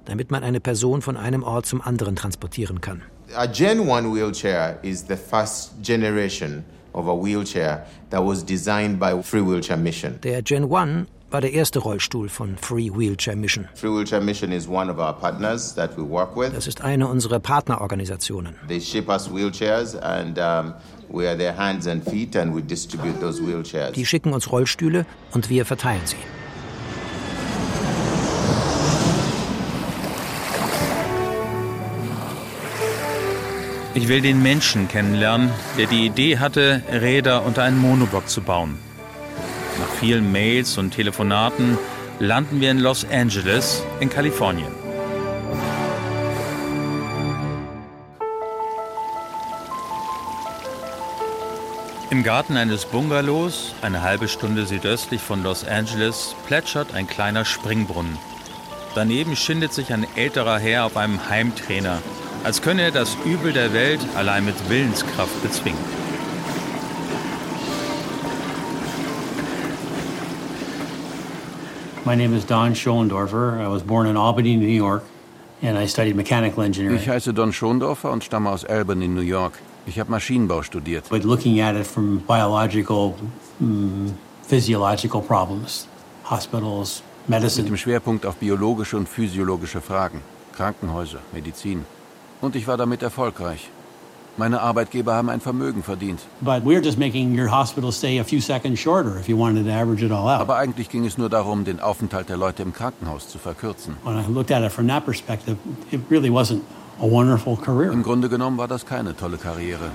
damit 0.05 0.31
man 0.31 0.43
eine 0.43 0.59
Person 0.59 1.01
von 1.01 1.17
einem 1.17 1.43
Ort 1.43 1.65
zum 1.65 1.81
anderen 1.81 2.15
transportieren 2.15 2.81
kann. 2.81 3.03
A 3.33 3.45
Gen 3.45 3.89
1 3.89 4.13
wheelchair 4.13 4.79
is 4.81 5.05
the 5.07 5.15
first 5.15 5.81
generation 5.81 6.65
of 6.93 7.07
a 7.07 7.15
wheelchair 7.15 7.85
that 8.09 8.23
was 8.23 8.43
designed 8.43 8.99
by 8.99 9.21
Free 9.21 9.41
Wheelchair 9.41 9.77
Mission. 9.77 10.19
Der 10.23 10.41
Gen 10.41 10.71
1 10.71 11.07
war 11.31 11.41
der 11.41 11.53
erste 11.53 11.79
Rollstuhl 11.79 12.29
von 12.29 12.57
Free 12.57 12.89
Wheelchair 12.93 13.35
Mission. 13.35 13.67
Free 13.75 13.89
Wheelchair 13.89 14.21
Mission 14.21 14.51
is 14.51 14.67
one 14.67 14.91
of 14.91 14.99
our 14.99 15.13
partners 15.13 15.73
that 15.75 15.97
we 15.97 16.03
work 16.03 16.35
with. 16.35 16.53
Das 16.53 16.67
ist 16.67 16.81
eine 16.81 17.07
unserer 17.07 17.39
Partnerorganisationen. 17.39 18.55
They 18.67 18.81
ship 18.81 19.07
us 19.09 19.29
wheelchairs 19.31 19.95
and 19.95 20.37
um, 20.37 20.73
we 21.09 21.27
are 21.27 21.37
their 21.37 21.55
hands 21.57 21.87
and 21.87 22.03
feet 22.03 22.35
and 22.35 22.53
we 22.53 22.61
distribute 22.61 23.19
those 23.19 23.41
wheelchairs. 23.41 23.93
Die 23.93 24.05
schicken 24.05 24.33
uns 24.33 24.51
Rollstühle 24.51 25.05
und 25.33 25.49
wir 25.49 25.65
verteilen 25.65 26.01
sie. 26.05 26.17
Ich 33.93 34.07
will 34.07 34.21
den 34.21 34.41
Menschen 34.41 34.87
kennenlernen, 34.87 35.51
der 35.77 35.85
die 35.85 36.05
Idee 36.05 36.37
hatte, 36.37 36.81
Räder 36.89 37.45
unter 37.45 37.63
einen 37.63 37.77
Monoblock 37.77 38.29
zu 38.29 38.41
bauen. 38.41 38.79
Nach 39.79 39.93
vielen 39.99 40.31
Mails 40.31 40.77
und 40.77 40.91
Telefonaten 40.91 41.77
landen 42.17 42.61
wir 42.61 42.71
in 42.71 42.79
Los 42.79 43.05
Angeles 43.11 43.83
in 43.99 44.09
Kalifornien. 44.09 44.71
Im 52.11 52.23
Garten 52.23 52.55
eines 52.55 52.85
Bungalows, 52.85 53.73
eine 53.81 54.03
halbe 54.03 54.29
Stunde 54.29 54.65
südöstlich 54.65 55.21
von 55.21 55.43
Los 55.43 55.65
Angeles, 55.67 56.35
plätschert 56.45 56.93
ein 56.93 57.07
kleiner 57.07 57.43
Springbrunnen. 57.43 58.17
Daneben 58.95 59.35
schindet 59.35 59.73
sich 59.73 59.91
ein 59.91 60.05
älterer 60.15 60.59
Herr 60.59 60.85
auf 60.85 60.95
einem 60.95 61.29
Heimtrainer, 61.29 61.99
als 62.43 62.61
könne 62.61 62.81
er 62.83 62.91
das 62.91 63.15
Übel 63.25 63.53
der 63.53 63.73
Welt 63.73 63.99
allein 64.15 64.45
mit 64.45 64.55
Willenskraft 64.69 65.41
bezwingen. 65.43 65.79
My 72.03 72.15
name 72.15 72.35
is 72.35 72.45
Don 72.45 72.75
Schoendorfer. 72.75 73.59
I 73.61 73.67
was 73.67 73.83
born 73.83 74.07
in 74.07 74.17
Albany, 74.17 74.57
New 74.57 74.65
York, 74.65 75.03
and 75.61 75.77
I 75.77 75.87
studied 75.87 76.15
mechanical 76.15 76.63
engineering. 76.63 76.99
Ich 76.99 77.07
heiße 77.07 77.31
Don 77.33 77.53
Schondorfer 77.53 78.11
und 78.11 78.23
stamme 78.23 78.49
aus 78.49 78.65
Albany, 78.65 79.07
New 79.07 79.21
York. 79.21 79.53
Ich 79.85 79.99
habe 79.99 80.09
Maschinenbau 80.09 80.63
studiert. 80.63 81.09
But 81.09 81.23
looking 81.23 81.61
at 81.61 81.75
it 81.75 81.85
from 81.85 82.23
biological, 82.27 83.15
mm, 83.59 84.09
physiological 84.47 85.21
problems, 85.21 85.87
hospitals, 86.23 87.03
medicine. 87.27 87.63
Mit 87.63 87.73
dem 87.73 87.77
Schwerpunkt 87.77 88.25
auf 88.25 88.35
biologische 88.37 88.97
und 88.97 89.07
physiologische 89.07 89.79
Fragen, 89.79 90.21
Krankenhäuser, 90.53 91.19
Medizin. 91.31 91.85
Und 92.41 92.55
ich 92.55 92.67
war 92.67 92.77
damit 92.77 93.03
erfolgreich. 93.03 93.69
Meine 94.37 94.61
Arbeitgeber 94.61 95.13
haben 95.13 95.29
ein 95.29 95.41
Vermögen 95.41 95.83
verdient. 95.83 96.21
But 96.39 96.63
we're 96.63 96.83
just 96.83 96.97
making 96.97 97.37
your 97.37 97.51
hospital 97.51 97.91
stay 97.91 98.19
a 98.19 98.23
few 98.23 98.39
seconds 98.39 98.79
shorter 98.79 99.19
if 99.19 99.27
you 99.27 99.37
wanted 99.37 99.65
to 99.65 99.71
average 99.71 100.03
it 100.03 100.11
all 100.11 100.27
out. 100.27 100.39
Aber 100.39 100.55
eigentlich 100.55 100.89
ging 100.89 101.05
es 101.05 101.17
nur 101.17 101.29
darum, 101.29 101.65
den 101.65 101.79
Aufenthalt 101.81 102.29
der 102.29 102.37
Leute 102.37 102.63
im 102.63 102.73
Krankenhaus 102.73 103.27
zu 103.27 103.39
verkürzen. 103.39 103.97
When 104.03 104.17
I 104.17 104.25
looked 104.31 104.51
at 104.51 104.63
it 104.63 104.71
from 104.71 104.87
that 104.87 105.05
perspective, 105.05 105.57
it 105.91 106.01
really 106.09 106.29
wasn't 106.29 106.61
a 106.99 107.03
wonderful 107.03 107.57
career. 107.57 107.91
Im 107.91 108.03
Grunde 108.03 108.29
genommen 108.29 108.57
war 108.57 108.69
das 108.69 108.85
keine 108.85 109.15
tolle 109.15 109.37
Karriere. 109.37 109.91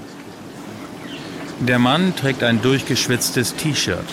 Der 1.61 1.79
Mann 1.79 2.15
trägt 2.15 2.43
ein 2.43 2.61
durchgeschwitztes 2.61 3.57
T-Shirt 3.57 4.05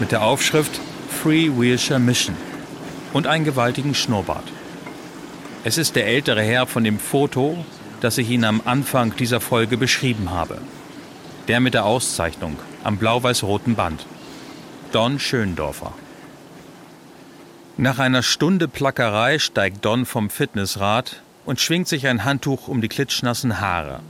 mit 0.00 0.10
der 0.10 0.24
Aufschrift 0.24 0.80
Free 1.08 1.48
Wheelchair 1.56 2.00
Mission 2.00 2.34
und 3.12 3.28
einen 3.28 3.44
gewaltigen 3.44 3.94
Schnurrbart. 3.94 4.44
Es 5.64 5.78
ist 5.78 5.94
der 5.94 6.08
ältere 6.08 6.42
Herr 6.42 6.66
von 6.66 6.82
dem 6.82 6.98
Foto, 6.98 7.64
das 8.00 8.18
ich 8.18 8.28
Ihnen 8.30 8.44
am 8.44 8.62
Anfang 8.64 9.14
dieser 9.14 9.40
Folge 9.40 9.76
beschrieben 9.76 10.30
habe. 10.30 10.58
Der 11.46 11.60
mit 11.60 11.74
der 11.74 11.84
Auszeichnung 11.84 12.56
am 12.82 12.96
blau-weiß-roten 12.96 13.76
Band. 13.76 14.04
Don 14.90 15.20
Schöndorfer. 15.20 15.92
Nach 17.76 18.00
einer 18.00 18.24
Stunde 18.24 18.66
Plackerei 18.66 19.38
steigt 19.38 19.84
Don 19.84 20.04
vom 20.04 20.30
Fitnessrad 20.30 21.22
und 21.46 21.60
schwingt 21.60 21.86
sich 21.86 22.08
ein 22.08 22.24
Handtuch 22.24 22.66
um 22.66 22.80
die 22.80 22.88
klitschnassen 22.88 23.60
Haare. 23.60 24.00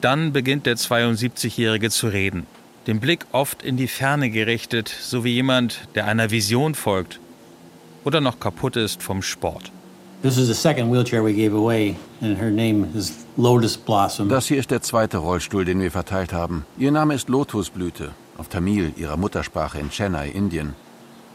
Dann 0.00 0.32
beginnt 0.32 0.64
der 0.64 0.78
72-Jährige 0.78 1.90
zu 1.90 2.08
reden, 2.08 2.46
den 2.86 2.98
Blick 2.98 3.26
oft 3.32 3.62
in 3.62 3.76
die 3.76 3.88
Ferne 3.88 4.30
gerichtet, 4.30 4.88
so 4.88 5.22
wie 5.22 5.34
jemand, 5.34 5.80
der 5.94 6.06
einer 6.06 6.30
Vision 6.30 6.74
folgt 6.74 7.20
oder 8.04 8.22
noch 8.22 8.40
kaputt 8.40 8.76
ist 8.76 9.02
vom 9.02 9.22
Sport. 9.22 9.70
This 10.20 10.36
is 10.36 10.48
the 10.48 10.54
second 10.54 10.90
wheelchair 10.90 11.22
we 11.22 11.32
gave 11.32 11.54
away, 11.54 11.96
and 12.20 12.36
her 12.36 12.50
name 12.50 12.88
is 12.92 13.24
Lotus 13.36 13.76
Blossom. 13.76 14.28
Das 14.28 14.48
hier 14.48 14.58
ist 14.58 14.72
der 14.72 14.82
zweite 14.82 15.18
Rollstuhl, 15.18 15.64
den 15.64 15.80
wir 15.80 15.92
verteilt 15.92 16.32
haben. 16.32 16.66
Ihr 16.76 16.90
Name 16.90 17.14
ist 17.14 17.28
Lotusblüte, 17.28 18.10
auf 18.36 18.48
Tamil, 18.48 18.92
ihrer 18.96 19.16
Muttersprache 19.16 19.78
in 19.78 19.90
Chennai, 19.90 20.30
Indien. 20.30 20.74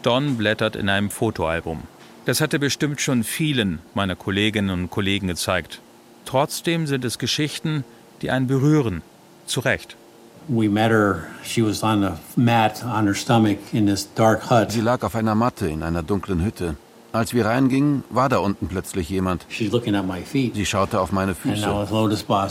Don 0.02 0.36
blättert 0.36 0.76
in 0.76 0.90
einem 0.90 1.08
Fotoalbum. 1.08 1.84
Das 2.26 2.42
hatte 2.42 2.58
bestimmt 2.58 3.00
schon 3.00 3.24
vielen 3.24 3.78
meiner 3.94 4.16
Kolleginnen 4.16 4.68
und 4.68 4.90
Kollegen 4.90 5.28
gezeigt. 5.28 5.80
Trotzdem 6.26 6.86
sind 6.86 7.06
es 7.06 7.18
Geschichten, 7.18 7.84
die 8.20 8.30
einen 8.30 8.46
berühren. 8.46 9.00
Zu 9.46 9.60
Recht. 9.60 9.96
We 10.46 10.68
met 10.68 10.90
her. 10.90 11.24
She 11.42 11.62
was 11.62 11.82
on 11.82 12.04
a 12.04 12.18
mat 12.36 12.84
on 12.84 13.06
her 13.06 13.14
stomach 13.14 13.56
in 13.72 13.86
this 13.86 14.06
dark 14.14 14.50
hut. 14.50 14.70
Sie 14.72 14.82
lag 14.82 15.02
auf 15.02 15.14
einer 15.14 15.34
Matte 15.34 15.68
in 15.68 15.82
einer 15.82 16.02
dunklen 16.02 16.44
Hütte. 16.44 16.76
Als 17.14 17.32
wir 17.32 17.46
reingingen, 17.46 18.02
war 18.10 18.28
da 18.28 18.38
unten 18.38 18.66
plötzlich 18.66 19.08
jemand. 19.08 19.46
Sie 19.48 20.66
schaute 20.66 21.00
auf 21.00 21.12
meine 21.12 21.36
Füße. 21.36 21.70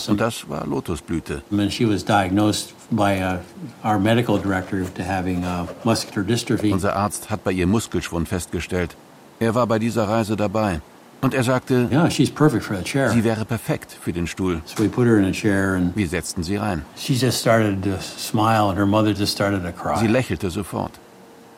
Und 0.07 0.21
das 0.21 0.47
war 0.47 0.65
Lotusblüte. 0.65 1.43
And 1.51 1.69
she 1.69 1.85
was 1.85 2.05
diagnosed 2.05 2.73
by 2.89 3.19
uh, 3.21 3.39
our 3.85 3.99
medical 3.99 4.39
director 4.39 4.85
to 4.93 5.03
having 5.03 5.43
uh, 5.43 5.67
muscular 5.83 6.25
dystrophy. 6.25 6.71
Unser 6.71 6.95
Arzt 6.95 7.29
hat 7.29 7.43
bei 7.43 7.51
ihr 7.51 7.67
Muskelschwund 7.67 8.29
festgestellt. 8.29 8.95
Er 9.41 9.53
war 9.53 9.67
bei 9.67 9.79
dieser 9.79 10.07
Reise 10.07 10.37
dabei. 10.37 10.79
Und 11.19 11.33
er 11.33 11.43
sagte, 11.43 11.89
Yeah, 11.91 12.09
she's 12.09 12.31
perfect 12.31 12.63
for 12.63 12.77
the 12.77 12.83
chair. 12.85 13.09
sie 13.09 13.25
wäre 13.25 13.43
perfekt 13.43 13.91
für 13.91 14.13
den 14.13 14.27
Stuhl. 14.27 14.61
So 14.63 14.81
we 14.81 14.87
put 14.87 15.07
her 15.07 15.17
in 15.17 15.25
a 15.25 15.31
chair 15.31 15.73
and 15.75 15.93
Wir 15.93 16.07
setzten 16.07 16.41
sie 16.41 16.55
rein. 16.55 16.83
she 16.95 17.15
just 17.15 17.41
started 17.41 17.83
to 17.83 17.99
smile 18.01 18.69
and 18.69 18.77
her 18.77 18.85
mother 18.85 19.11
just 19.13 19.33
started 19.33 19.61
to 19.63 19.73
cry. 19.73 19.99
Sie 19.99 20.07
lächelte 20.07 20.49
sofort. 20.49 20.93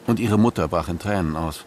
Und 0.07 0.19
ihre 0.19 0.39
Mutter 0.39 0.67
brach 0.67 0.89
in 0.89 0.97
Tränen 0.97 1.35
aus. 1.35 1.65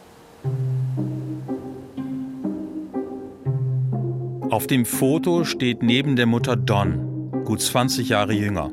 Auf 4.50 4.66
dem 4.66 4.86
Foto 4.86 5.44
steht 5.44 5.82
neben 5.82 6.16
der 6.16 6.24
Mutter 6.24 6.56
Don, 6.56 7.44
gut 7.44 7.60
20 7.60 8.08
Jahre 8.08 8.32
jünger. 8.32 8.70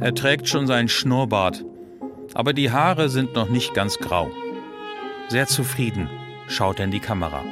Er 0.00 0.14
trägt 0.14 0.48
schon 0.48 0.66
seinen 0.66 0.88
Schnurrbart, 0.88 1.62
aber 2.32 2.54
die 2.54 2.70
Haare 2.70 3.10
sind 3.10 3.34
noch 3.34 3.50
nicht 3.50 3.74
ganz 3.74 3.98
grau. 3.98 4.30
Sehr 5.28 5.46
zufrieden 5.46 6.08
schaut 6.48 6.78
er 6.78 6.86
in 6.86 6.90
die 6.90 7.00
Kamera. 7.00 7.42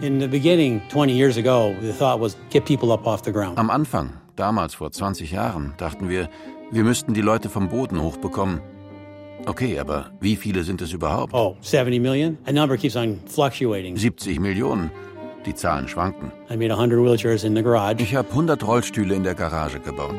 In 0.00 0.18
the 0.18 0.26
beginning, 0.26 0.80
20 0.88 1.14
years 1.14 1.36
ago, 1.36 1.74
the 1.82 1.92
thought 1.92 2.20
was 2.20 2.38
get 2.48 2.64
people 2.64 2.90
up 2.90 3.06
off 3.06 3.22
the 3.22 3.32
ground. 3.32 3.58
Am 3.58 3.68
Anfang, 3.68 4.14
damals 4.36 4.74
vor 4.74 4.90
20 4.90 5.30
Jahren, 5.30 5.74
dachten 5.76 6.08
wir, 6.08 6.30
wir 6.70 6.84
müssten 6.84 7.12
die 7.12 7.20
Leute 7.20 7.50
vom 7.50 7.68
Boden 7.68 8.00
hochbekommen. 8.00 8.62
Okay, 9.46 9.78
aber 9.78 10.10
wie 10.20 10.36
viele 10.36 10.62
sind 10.62 10.80
es 10.82 10.92
überhaupt? 10.92 11.34
Oh, 11.34 11.56
70 11.62 12.00
million? 12.00 12.38
A 12.46 12.52
number 12.52 12.76
keeps 12.76 12.96
on 12.96 13.20
fluctuating. 13.26 13.96
70 13.96 14.38
Millionen. 14.38 14.90
Die 15.44 15.54
Zahlen 15.54 15.88
schwanken. 15.88 16.30
I 16.48 16.56
made 16.56 16.70
100 16.70 16.98
wheelchairs 17.02 17.42
in 17.42 17.56
the 17.56 17.62
garage. 17.62 18.00
Ich 18.00 18.14
habe 18.14 18.28
100 18.28 18.64
Rollstühle 18.64 19.14
in 19.14 19.24
der 19.24 19.34
Garage 19.34 19.80
gebaut. 19.80 20.14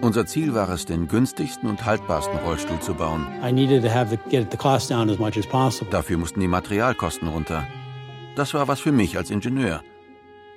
Unser 0.00 0.24
Ziel 0.24 0.54
war 0.54 0.68
es, 0.70 0.86
den 0.86 1.08
günstigsten 1.08 1.68
und 1.68 1.84
haltbarsten 1.84 2.38
Rollstuhl 2.38 2.78
zu 2.80 2.94
bauen. 2.94 3.26
I 3.46 3.52
needed 3.52 3.82
to 3.82 3.90
have 3.90 4.08
the, 4.08 4.18
get 4.30 4.50
the 4.50 4.56
cost 4.56 4.90
down 4.90 5.10
as 5.10 5.18
much 5.18 5.36
as 5.36 5.46
possible. 5.46 5.90
Dafür 5.90 6.16
mussten 6.16 6.40
die 6.40 6.48
Materialkosten 6.48 7.28
runter. 7.28 7.66
Das 8.36 8.54
war 8.54 8.68
was 8.68 8.80
für 8.80 8.92
mich 8.92 9.18
als 9.18 9.30
Ingenieur. 9.30 9.82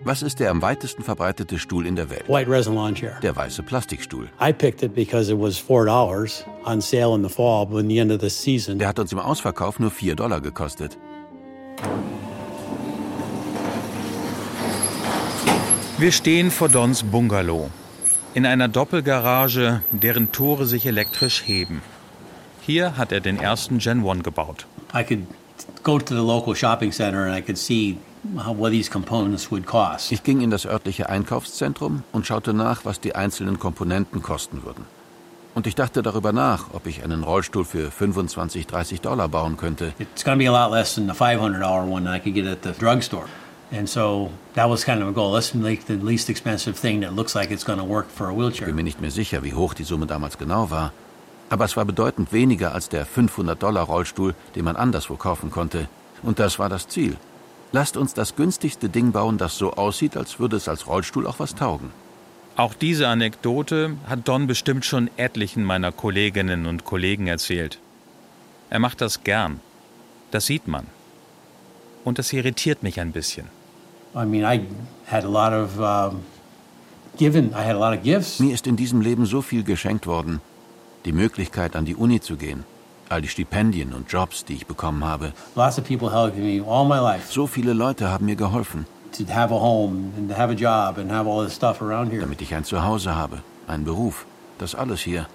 Was 0.06 0.22
ist 0.22 0.42
der 0.42 0.52
am 0.52 0.62
weitesten 0.62 1.02
verbreitete 1.02 1.58
Stuhl 1.58 1.86
in 1.88 1.96
der 1.96 2.10
Welt? 2.10 2.28
White 2.28 2.50
resin 2.52 2.76
lawn 2.76 2.94
chair. 2.94 3.18
Der 3.22 3.34
weiße 3.38 3.64
Plastikstuhl. 3.64 4.28
I 4.42 4.52
picked 4.52 4.84
it 4.84 4.94
because 4.94 5.32
it 5.32 5.40
was 5.40 5.58
four 5.58 5.86
dollars 5.86 6.44
on 6.66 6.82
sale 6.82 7.16
in 7.16 7.24
the 7.24 7.34
fall, 7.34 7.66
but 7.66 7.80
in 7.80 7.88
the 7.88 8.00
end 8.00 8.12
of 8.12 8.20
the 8.20 8.30
season, 8.30 8.80
Der 8.80 8.90
hat 8.90 9.00
uns 9.00 9.14
im 9.14 9.20
Ausverkauf 9.20 9.80
nur 9.80 9.92
4 9.92 10.16
Dollar 10.16 10.42
gekostet. 10.42 10.98
Wir 15.98 16.12
stehen 16.12 16.52
vor 16.52 16.68
Dons 16.68 17.04
Bungalow. 17.04 17.70
In 18.34 18.46
einer 18.46 18.68
Doppelgarage, 18.68 19.84
deren 19.92 20.34
Tore 20.34 20.66
sich 20.66 20.86
elektrisch 20.86 21.44
heben. 21.46 21.82
Hier 22.62 22.98
hat 22.98 23.14
er 23.14 23.22
den 23.22 23.38
ersten 23.40 23.78
Gen 23.78 24.06
1 24.06 24.24
gebaut. 24.24 24.66
I 24.94 25.04
could 25.04 25.26
go 25.84 25.98
to 25.98 26.14
the 26.14 26.22
local 26.22 26.54
shopping 26.56 26.92
center 26.92 27.26
and 27.26 27.34
I 27.34 27.42
could 27.42 27.58
see 27.58 27.98
Ich 30.10 30.24
ging 30.24 30.42
in 30.42 30.50
das 30.50 30.66
örtliche 30.66 31.10
Einkaufszentrum 31.10 32.04
und 32.14 32.26
schaute 32.26 32.54
nach, 32.54 32.86
was 32.86 33.02
die 33.02 33.16
einzelnen 33.16 33.60
Komponenten 33.60 34.22
kosten 34.22 34.64
würden. 34.64 34.86
Und 35.56 35.68
ich 35.68 35.76
dachte 35.76 36.02
darüber 36.02 36.32
nach, 36.32 36.74
ob 36.74 36.88
ich 36.88 37.04
einen 37.04 37.24
Rollstuhl 37.24 37.66
für 37.66 37.92
25, 37.92 38.66
30 38.66 39.02
Dollar 39.02 39.28
bauen 39.28 39.58
könnte. 39.58 39.94
It's 40.00 40.24
going 40.24 40.40
to 40.40 40.44
be 40.44 40.50
a 40.50 40.52
lot 40.52 40.72
less 40.72 40.96
than 40.96 41.08
the 41.08 41.14
$500 41.14 41.62
one 41.88 42.06
that 42.06 42.16
I 42.16 42.20
could 42.20 42.34
get 42.34 42.48
at 42.48 42.64
the 42.64 42.72
drugstore. 42.80 43.26
And 43.72 43.88
so 43.88 44.32
that 44.56 44.70
was 44.70 44.86
kind 44.86 45.02
of 45.02 45.10
a 45.10 45.12
goal. 45.12 45.34
Let's 45.34 45.54
make 45.54 45.86
the 45.88 45.96
least 45.96 46.30
expensive 46.30 46.80
thing 46.80 47.02
that 47.02 47.14
looks 47.14 47.36
like 47.36 47.52
it's 47.52 47.66
going 47.66 47.80
to 47.80 47.86
work 47.86 48.08
for 48.10 48.30
a 48.30 48.48
Ich 48.50 48.64
bin 48.64 48.76
mir 48.76 48.84
nicht 48.84 49.02
mehr 49.02 49.12
sicher, 49.12 49.44
wie 49.44 49.54
hoch 49.54 49.74
die 49.74 49.84
Summe 49.84 50.08
damals 50.08 50.38
genau 50.38 50.72
war. 50.72 50.92
Aber 51.50 51.66
es 51.66 51.76
war 51.76 51.86
bedeutend 51.86 52.32
weniger 52.32 52.74
als 52.74 52.90
der 52.90 53.06
500-Dollar-Rollstuhl, 53.06 54.34
den 54.56 54.66
man 54.66 54.76
anderswo 54.76 55.18
kaufen 55.18 55.52
konnte. 55.52 55.88
Und 56.24 56.40
das 56.40 56.58
war 56.58 56.70
das 56.70 56.88
Ziel. 56.88 57.18
Lasst 57.74 57.98
uns 57.98 58.14
das 58.14 58.36
günstigste 58.36 58.88
Ding 58.88 59.12
bauen, 59.12 59.40
das 59.40 59.58
so 59.58 59.74
aussieht, 59.74 60.16
als 60.16 60.40
würde 60.40 60.58
es 60.58 60.68
als 60.68 60.86
Rollstuhl 60.86 61.26
auch 61.26 61.40
was 61.40 61.56
taugen. 61.56 61.90
Auch 62.56 62.76
diese 62.76 63.08
Anekdote 63.08 63.98
hat 64.06 64.28
Don 64.28 64.46
bestimmt 64.46 64.86
schon 64.86 65.10
etlichen 65.18 65.64
meiner 65.64 65.92
Kolleginnen 65.92 66.68
und 66.68 66.86
Kollegen 66.86 67.26
erzählt. 67.26 67.80
Er 68.70 68.78
macht 68.78 69.02
das 69.02 69.24
gern. 69.24 69.60
Das 70.30 70.46
sieht 70.46 70.68
man. 70.68 70.86
Und 72.04 72.20
das 72.20 72.32
irritiert 72.32 72.84
mich 72.84 73.00
ein 73.00 73.12
bisschen. 73.12 73.48
I 74.16 74.24
mean, 74.26 74.44
I 74.44 74.68
had 75.08 75.26
a 75.26 75.28
lot 75.28 75.52
of 75.52 75.80
um, 75.80 76.22
given. 77.18 77.54
I 77.54 77.66
had 77.66 77.76
a 77.76 77.80
lot 77.80 77.98
of 77.98 78.04
gifts. 78.04 78.40
Mir 78.40 78.54
ist 78.54 78.68
in 78.68 78.76
diesem 78.76 79.02
Leben 79.02 79.26
so 79.26 79.42
viel 79.42 79.64
geschenkt 79.64 80.06
worden. 80.06 80.42
Die 81.06 81.12
Möglichkeit, 81.12 81.76
an 81.76 81.86
die 81.86 81.96
Uni 81.96 82.22
zu 82.22 82.38
gehen. 82.38 82.66
All 83.10 83.22
die 83.22 83.28
Stipendien 83.28 83.94
und 83.94 84.12
Jobs, 84.12 84.46
die 84.46 84.54
ich 84.54 84.66
bekommen 84.66 85.04
habe. 85.04 85.34
Lots 85.56 85.78
of 85.78 85.86
people 85.86 86.12
helped 86.12 86.38
me 86.38 86.64
all 86.66 86.86
my 86.86 86.98
life 87.00 87.32
So 87.32 87.48
viele 87.48 87.74
Leute 87.74 88.10
haben 88.10 88.26
mir 88.26 88.36
geholfen, 88.36 88.86
to 89.18 89.24
have 89.32 89.54
a 89.54 89.60
home 89.60 90.12
and 90.18 90.30
to 90.30 90.38
have 90.38 90.52
a 90.52 90.56
job 90.56 90.98
and 90.98 91.12
have 91.12 91.30
all 91.30 91.44
this 91.46 91.56
stuff 91.56 91.82
around 91.82 92.10
here. 92.12 92.22
damit 92.22 92.42
ich 92.42 92.56
ein 92.56 92.64
Zuhause 92.64 93.16
habe, 93.16 93.40
einen 93.68 93.84
Beruf. 93.86 94.26
Das 94.58 94.76
alles 94.76 95.02
hier. 95.02 95.28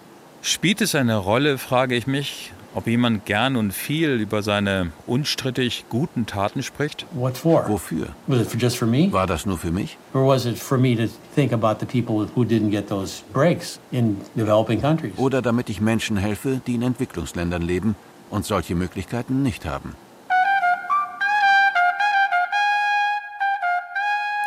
Spielt 0.43 0.81
es 0.81 0.95
eine 0.95 1.17
Rolle, 1.17 1.59
frage 1.59 1.95
ich 1.97 2.07
mich, 2.07 2.53
ob 2.79 2.87
jemand 2.87 3.27
gern 3.27 3.57
und 3.57 3.73
viel 3.73 4.21
über 4.21 4.41
seine 4.41 4.93
unstrittig 5.09 5.87
guten 5.89 6.27
Taten 6.27 6.63
spricht? 6.63 7.07
What 7.11 7.37
for? 7.37 7.69
Wofür? 7.69 8.11
Was 8.29 8.41
it 8.41 8.47
for 8.47 8.61
just 8.61 8.77
for 8.77 8.87
me? 8.87 9.13
War 9.13 9.27
das 9.27 9.47
nur 9.47 9.59
für 9.59 9.73
mich? 9.73 9.99
Or 10.15 10.29
was 10.29 10.47
it 10.47 10.57
for 10.57 10.79
me 10.79 10.95
to 10.95 11.13
think 11.35 11.53
about 11.53 11.81
the 11.81 11.87
people 11.87 12.29
who 12.37 12.45
didn't 12.45 12.71
get 12.71 12.89
those 12.89 13.25
breaks 13.33 13.81
in 13.91 14.17
developing 14.37 14.81
countries? 14.81 15.13
Oder 15.17 15.43
damit 15.43 15.69
ich 15.71 15.81
Menschen 15.81 16.17
helfe, 16.17 16.61
die 16.69 16.77
in 16.77 16.83
Entwicklungsländern 16.83 17.63
leben 17.63 17.97
und 18.31 18.45
solche 18.45 18.77
Möglichkeiten 18.77 19.43
nicht 19.43 19.67
haben? 19.67 19.97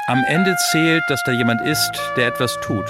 Am 0.08 0.24
Ende 0.26 0.56
zählt, 0.72 1.04
dass 1.10 1.22
da 1.26 1.34
jemand 1.34 1.68
ist, 1.68 1.92
der 2.16 2.28
etwas 2.28 2.58
tut, 2.62 2.86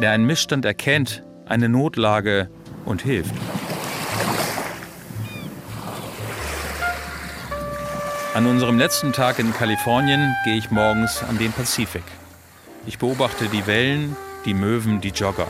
der 0.00 0.12
einen 0.12 0.24
Missstand 0.24 0.64
erkennt, 0.64 1.22
eine 1.44 1.68
Notlage 1.68 2.48
und 2.86 3.02
hilft. 3.02 3.34
An 8.36 8.44
unserem 8.44 8.78
letzten 8.78 9.14
Tag 9.14 9.38
in 9.38 9.54
Kalifornien 9.54 10.36
gehe 10.44 10.58
ich 10.58 10.70
morgens 10.70 11.22
an 11.22 11.38
den 11.38 11.52
Pazifik. 11.52 12.02
Ich 12.84 12.98
beobachte 12.98 13.48
die 13.48 13.66
Wellen, 13.66 14.14
die 14.44 14.52
Möwen, 14.52 15.00
die 15.00 15.08
Jogger. 15.08 15.48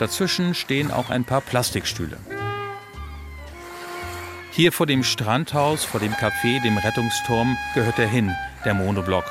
Dazwischen 0.00 0.56
stehen 0.56 0.90
auch 0.90 1.10
ein 1.10 1.22
paar 1.22 1.40
Plastikstühle. 1.40 2.16
Hier 4.50 4.72
vor 4.72 4.86
dem 4.86 5.04
Strandhaus, 5.04 5.84
vor 5.84 6.00
dem 6.00 6.12
Café, 6.14 6.60
dem 6.64 6.76
Rettungsturm, 6.76 7.56
gehört 7.76 8.00
er 8.00 8.08
hin, 8.08 8.34
der 8.64 8.74
Monoblock. 8.74 9.26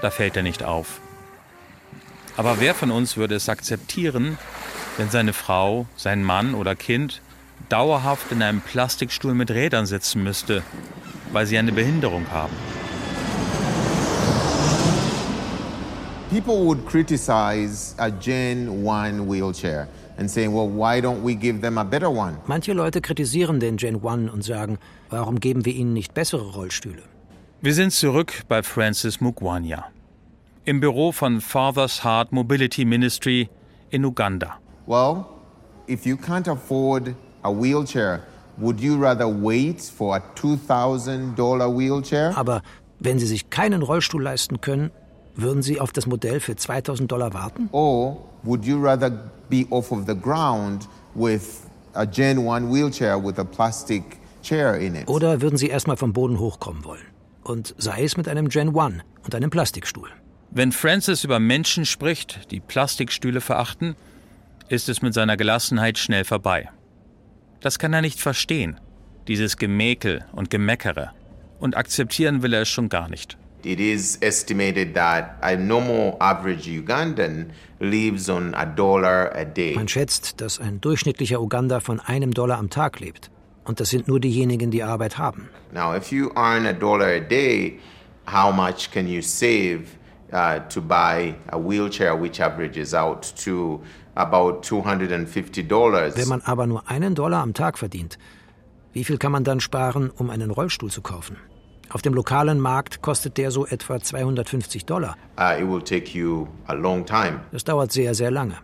Da 0.00 0.10
fällt 0.10 0.36
er 0.36 0.42
nicht 0.42 0.64
auf. 0.64 1.00
Aber 2.36 2.58
wer 2.58 2.74
von 2.74 2.90
uns 2.90 3.16
würde 3.16 3.36
es 3.36 3.48
akzeptieren, 3.48 4.38
wenn 4.96 5.10
seine 5.10 5.32
Frau, 5.32 5.86
sein 5.94 6.24
Mann 6.24 6.56
oder 6.56 6.74
Kind 6.74 7.22
dauerhaft 7.68 8.32
in 8.32 8.42
einem 8.42 8.60
Plastikstuhl 8.60 9.34
mit 9.34 9.52
Rädern 9.52 9.86
sitzen 9.86 10.24
müsste, 10.24 10.64
weil 11.32 11.46
sie 11.46 11.58
eine 11.58 11.72
Behinderung 11.72 12.26
haben? 12.30 12.54
People 16.30 16.64
would 16.64 16.86
criticize 16.86 17.94
a 17.98 18.08
Gen 18.08 18.86
1 18.86 19.28
wheelchair 19.28 19.86
and 20.16 20.30
saying, 20.30 20.54
well, 20.54 20.68
why 20.68 20.98
don't 21.00 21.22
we 21.22 21.34
give 21.34 21.60
them 21.60 21.76
a 21.76 21.84
better 21.84 22.10
one? 22.10 22.38
Manche 22.46 22.72
Leute 22.72 23.02
kritisieren 23.02 23.60
den 23.60 23.76
Gen 23.76 23.96
1 24.02 24.32
und 24.32 24.42
sagen, 24.42 24.78
warum 25.10 25.40
geben 25.40 25.66
wir 25.66 25.74
ihnen 25.74 25.92
nicht 25.92 26.14
bessere 26.14 26.52
Rollstühle? 26.52 27.02
Wir 27.60 27.74
sind 27.74 27.92
zurück 27.92 28.44
bei 28.48 28.62
Francis 28.62 29.20
Mugwanya. 29.20 29.84
Im 30.64 30.80
Büro 30.80 31.12
von 31.12 31.40
Father's 31.40 32.02
Heart 32.02 32.32
Mobility 32.32 32.84
Ministry 32.84 33.50
in 33.90 34.04
Uganda. 34.04 34.58
Well, 34.86 35.26
if 35.86 36.06
you 36.06 36.16
can't 36.16 36.48
afford 36.48 37.14
a 37.42 37.52
wheelchair, 37.52 38.20
would 38.56 38.80
you 38.80 38.96
rather 39.02 39.26
wait 39.26 39.80
for 39.80 40.16
a 40.16 40.22
$2,000 40.34 41.36
wheelchair? 41.76 42.36
Aber 42.36 42.62
wenn 43.00 43.18
Sie 43.18 43.26
sich 43.26 43.50
keinen 43.50 43.82
Rollstuhl 43.82 44.22
leisten 44.22 44.60
können, 44.60 44.90
würden 45.34 45.62
Sie 45.62 45.80
auf 45.80 45.92
das 45.92 46.06
Modell 46.06 46.40
für 46.40 46.56
2000 46.56 47.10
Dollar 47.10 47.32
warten? 47.34 47.68
Or 47.72 48.18
would 48.42 48.64
you 48.64 48.82
rather 48.82 49.10
be 49.48 49.66
off 49.70 49.90
of 49.92 50.06
the 50.06 50.14
ground 50.14 50.88
with 51.14 51.62
a 51.94 52.04
Gen 52.04 52.46
1 52.48 52.72
wheelchair 52.72 53.22
with 53.22 53.38
a 53.38 53.44
plastic 53.44 54.02
chair 54.42 54.76
in 54.78 54.94
it? 54.94 55.08
Oder 55.08 55.40
würden 55.40 55.56
Sie 55.56 55.68
erstmal 55.68 55.96
vom 55.96 56.12
Boden 56.12 56.38
hochkommen 56.38 56.84
wollen? 56.84 57.06
Und 57.42 57.74
sei 57.78 58.04
es 58.04 58.16
mit 58.16 58.28
einem 58.28 58.48
Gen 58.48 58.76
1 58.76 59.02
und 59.24 59.34
einem 59.34 59.50
Plastikstuhl. 59.50 60.08
Wenn 60.50 60.70
Francis 60.70 61.24
über 61.24 61.40
Menschen 61.40 61.86
spricht, 61.86 62.50
die 62.50 62.60
Plastikstühle 62.60 63.40
verachten, 63.40 63.96
ist 64.68 64.88
es 64.88 65.02
mit 65.02 65.14
seiner 65.14 65.36
Gelassenheit 65.36 65.98
schnell 65.98 66.24
vorbei. 66.24 66.68
Das 67.62 67.78
kann 67.78 67.92
er 67.92 68.02
nicht 68.02 68.20
verstehen, 68.20 68.80
dieses 69.28 69.56
Gemäkel 69.56 70.24
und 70.32 70.50
Gemeckere. 70.50 71.12
Und 71.60 71.76
akzeptieren 71.76 72.42
will 72.42 72.52
er 72.54 72.62
es 72.62 72.68
schon 72.68 72.88
gar 72.88 73.08
nicht. 73.08 73.38
It 73.64 73.78
is 73.78 74.16
estimated 74.20 74.94
that 74.96 75.36
a 75.40 75.54
normal 75.54 76.16
average 76.18 76.68
Ugandan 76.68 77.50
lives 77.78 78.28
on 78.28 78.52
a 78.56 78.66
dollar 78.66 79.30
a 79.36 79.44
day. 79.44 79.76
Man 79.76 79.86
schätzt, 79.86 80.40
dass 80.40 80.58
ein 80.58 80.80
durchschnittlicher 80.80 81.40
Uganda 81.40 81.78
von 81.78 82.00
einem 82.00 82.34
Dollar 82.34 82.58
am 82.58 82.70
Tag 82.70 82.98
lebt. 82.98 83.30
Und 83.62 83.78
das 83.78 83.90
sind 83.90 84.08
nur 84.08 84.18
diejenigen, 84.18 84.72
die 84.72 84.82
Arbeit 84.82 85.18
haben. 85.18 85.48
Now, 85.72 85.94
if 85.94 86.10
you 86.10 86.32
earn 86.34 86.66
a 86.66 86.72
dollar 86.72 87.06
a 87.06 87.20
day, 87.20 87.78
how 88.26 88.52
much 88.52 88.90
can 88.90 89.06
you 89.06 89.22
save 89.22 89.84
uh, 90.32 90.58
to 90.68 90.80
buy 90.80 91.36
a 91.52 91.58
wheelchair, 91.58 92.20
which 92.20 92.40
averages 92.40 92.92
out 92.92 93.32
to 93.44 93.80
about 94.14 94.62
$250? 94.62 96.16
Wenn 96.16 96.28
man 96.28 96.42
aber 96.42 96.66
nur 96.66 96.88
einen 96.88 97.14
Dollar 97.14 97.42
am 97.42 97.54
Tag 97.54 97.78
verdient, 97.78 98.18
wie 98.92 99.04
viel 99.04 99.18
kann 99.18 99.32
man 99.32 99.44
dann 99.44 99.60
sparen, 99.60 100.10
um 100.10 100.30
einen 100.30 100.50
Rollstuhl 100.50 100.90
zu 100.90 101.02
kaufen? 101.02 101.36
Auf 101.90 102.02
dem 102.02 102.14
lokalen 102.14 102.58
Markt 102.58 103.02
kostet 103.02 103.36
der 103.36 103.50
so 103.50 103.66
etwa 103.66 104.00
250 104.00 104.86
Dollar. 104.86 105.16
Uh, 105.38 105.60
it 105.60 105.68
will 105.68 105.82
take 105.82 106.16
you 106.16 106.46
a 106.66 106.72
long 106.72 107.04
time. 107.04 107.40
Das 107.52 107.64
dauert 107.64 107.92
sehr, 107.92 108.14
sehr 108.14 108.30
lange. 108.30 108.56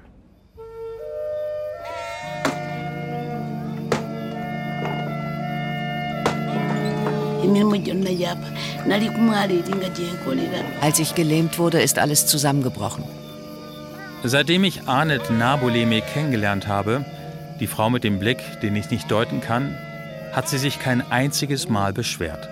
Als 10.81 10.99
ich 10.99 11.15
gelähmt 11.15 11.59
wurde, 11.59 11.81
ist 11.83 11.99
alles 11.99 12.27
zusammengebrochen. 12.27 13.05
Seitdem 14.25 14.65
ich 14.65 14.89
Arnett 14.89 15.31
Nabuleme 15.31 16.01
kennengelernt 16.03 16.67
habe, 16.67 17.05
die 17.61 17.69
Frau 17.69 17.89
mit 17.89 18.03
dem 18.03 18.19
Blick, 18.19 18.39
den 18.63 18.75
ich 18.75 18.91
nicht 18.91 19.09
deuten 19.11 19.41
kann, 19.41 19.77
hat 20.33 20.49
sie 20.49 20.59
sich 20.59 20.81
kein 20.81 21.09
einziges 21.11 21.69
Mal 21.69 21.93
beschwert. 21.93 22.49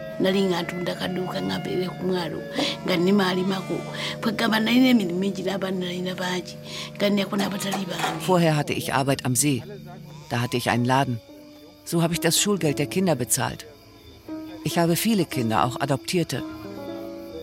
Vorher 8.21 8.57
hatte 8.57 8.73
ich 8.73 8.95
Arbeit 8.95 9.25
am 9.25 9.35
See. 9.35 9.63
Da 10.31 10.41
hatte 10.41 10.57
ich 10.57 10.71
einen 10.71 10.85
Laden. 10.85 11.21
So 11.85 12.03
habe 12.03 12.15
ich 12.15 12.21
das 12.21 12.41
Schulgeld 12.41 12.79
der 12.79 12.87
Kinder 12.87 13.17
bezahlt. 13.17 13.67
Ich 14.65 14.79
habe 14.79 14.97
viele 14.97 15.25
Kinder, 15.25 15.65
auch 15.65 15.81
Adoptierte. 15.81 16.43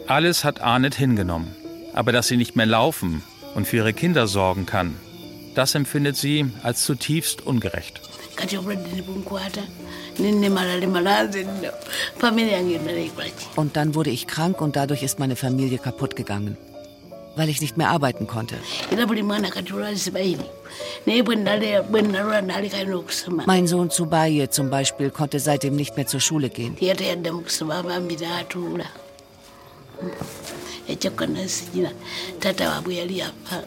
Alles 0.07 0.43
hat 0.43 0.61
Arnett 0.61 0.95
hingenommen. 0.95 1.53
Aber 1.93 2.11
dass 2.11 2.27
sie 2.27 2.37
nicht 2.37 2.55
mehr 2.55 2.65
laufen 2.65 3.21
und 3.55 3.67
für 3.67 3.77
ihre 3.77 3.93
Kinder 3.93 4.27
sorgen 4.27 4.65
kann, 4.65 4.95
das 5.55 5.75
empfindet 5.75 6.17
sie 6.17 6.45
als 6.63 6.83
zutiefst 6.83 7.45
ungerecht. 7.45 8.01
Und 13.55 13.75
dann 13.75 13.95
wurde 13.95 14.09
ich 14.09 14.27
krank 14.27 14.61
und 14.61 14.75
dadurch 14.75 15.03
ist 15.03 15.19
meine 15.19 15.35
Familie 15.35 15.77
kaputt 15.77 16.15
gegangen. 16.15 16.57
Weil 17.35 17.49
ich 17.49 17.61
nicht 17.61 17.77
mehr 17.77 17.89
arbeiten 17.89 18.27
konnte. 18.27 18.55
Mein 23.47 23.65
Sohn 23.65 23.89
Zubaye 23.89 24.49
zum 24.49 24.69
Beispiel 24.69 25.09
konnte 25.09 25.39
seitdem 25.39 25.75
nicht 25.75 25.95
mehr 25.95 26.05
zur 26.05 26.19
Schule 26.19 26.49
gehen. 26.49 26.75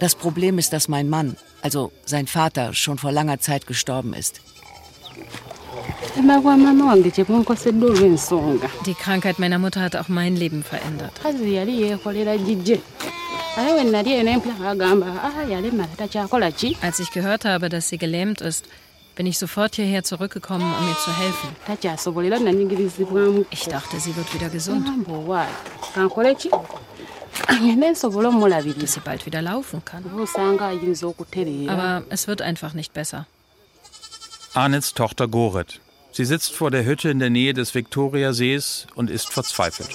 Das 0.01 0.15
Problem 0.15 0.59
ist, 0.59 0.73
dass 0.73 0.89
mein 0.89 1.09
Mann, 1.09 1.37
also 1.63 1.93
sein 2.05 2.27
Vater, 2.27 2.75
schon 2.75 2.99
vor 2.99 3.13
langer 3.13 3.39
Zeit 3.41 3.67
gestorben 3.67 4.13
ist. 4.15 4.41
Die 8.87 8.95
Krankheit 8.95 9.39
meiner 9.39 9.59
Mutter 9.59 9.81
hat 9.81 9.97
auch 9.97 10.09
mein 10.09 10.37
Leben 10.37 10.63
verändert. 10.63 11.13
Als 16.83 16.99
ich 17.01 17.11
gehört 17.11 17.45
habe, 17.47 17.69
dass 17.71 17.89
sie 17.89 17.97
gelähmt 17.99 18.41
ist, 18.43 18.67
bin 19.15 19.25
ich 19.27 19.39
sofort 19.39 19.77
hierher 19.77 20.05
zurückgekommen, 20.05 20.63
um 20.79 20.89
ihr 20.89 20.97
zu 20.99 21.17
helfen. 21.17 21.49
Ich 23.51 23.65
dachte, 23.65 23.99
sie 23.99 24.15
wird 24.15 24.33
wieder 24.35 24.51
gesund. 24.51 24.87
Dass 28.81 28.93
sie 28.93 29.01
bald 29.01 29.27
wieder 29.27 29.43
laufen 29.43 29.85
kann. 29.85 30.05
Aber 31.69 32.05
es 32.09 32.29
wird 32.29 32.43
einfach 32.43 32.75
nicht 32.75 32.93
besser. 32.93 33.27
Arnets 34.55 34.95
Tochter 34.95 35.29
Goret. 35.29 35.81
Sie 36.13 36.25
sitzt 36.25 36.55
vor 36.55 36.71
der 36.71 36.85
Hütte 36.87 37.11
in 37.11 37.19
der 37.19 37.29
Nähe 37.29 37.53
des 37.53 37.75
Viktoriasees 37.75 38.87
und 38.95 39.11
ist 39.11 39.29
verzweifelt. 39.29 39.91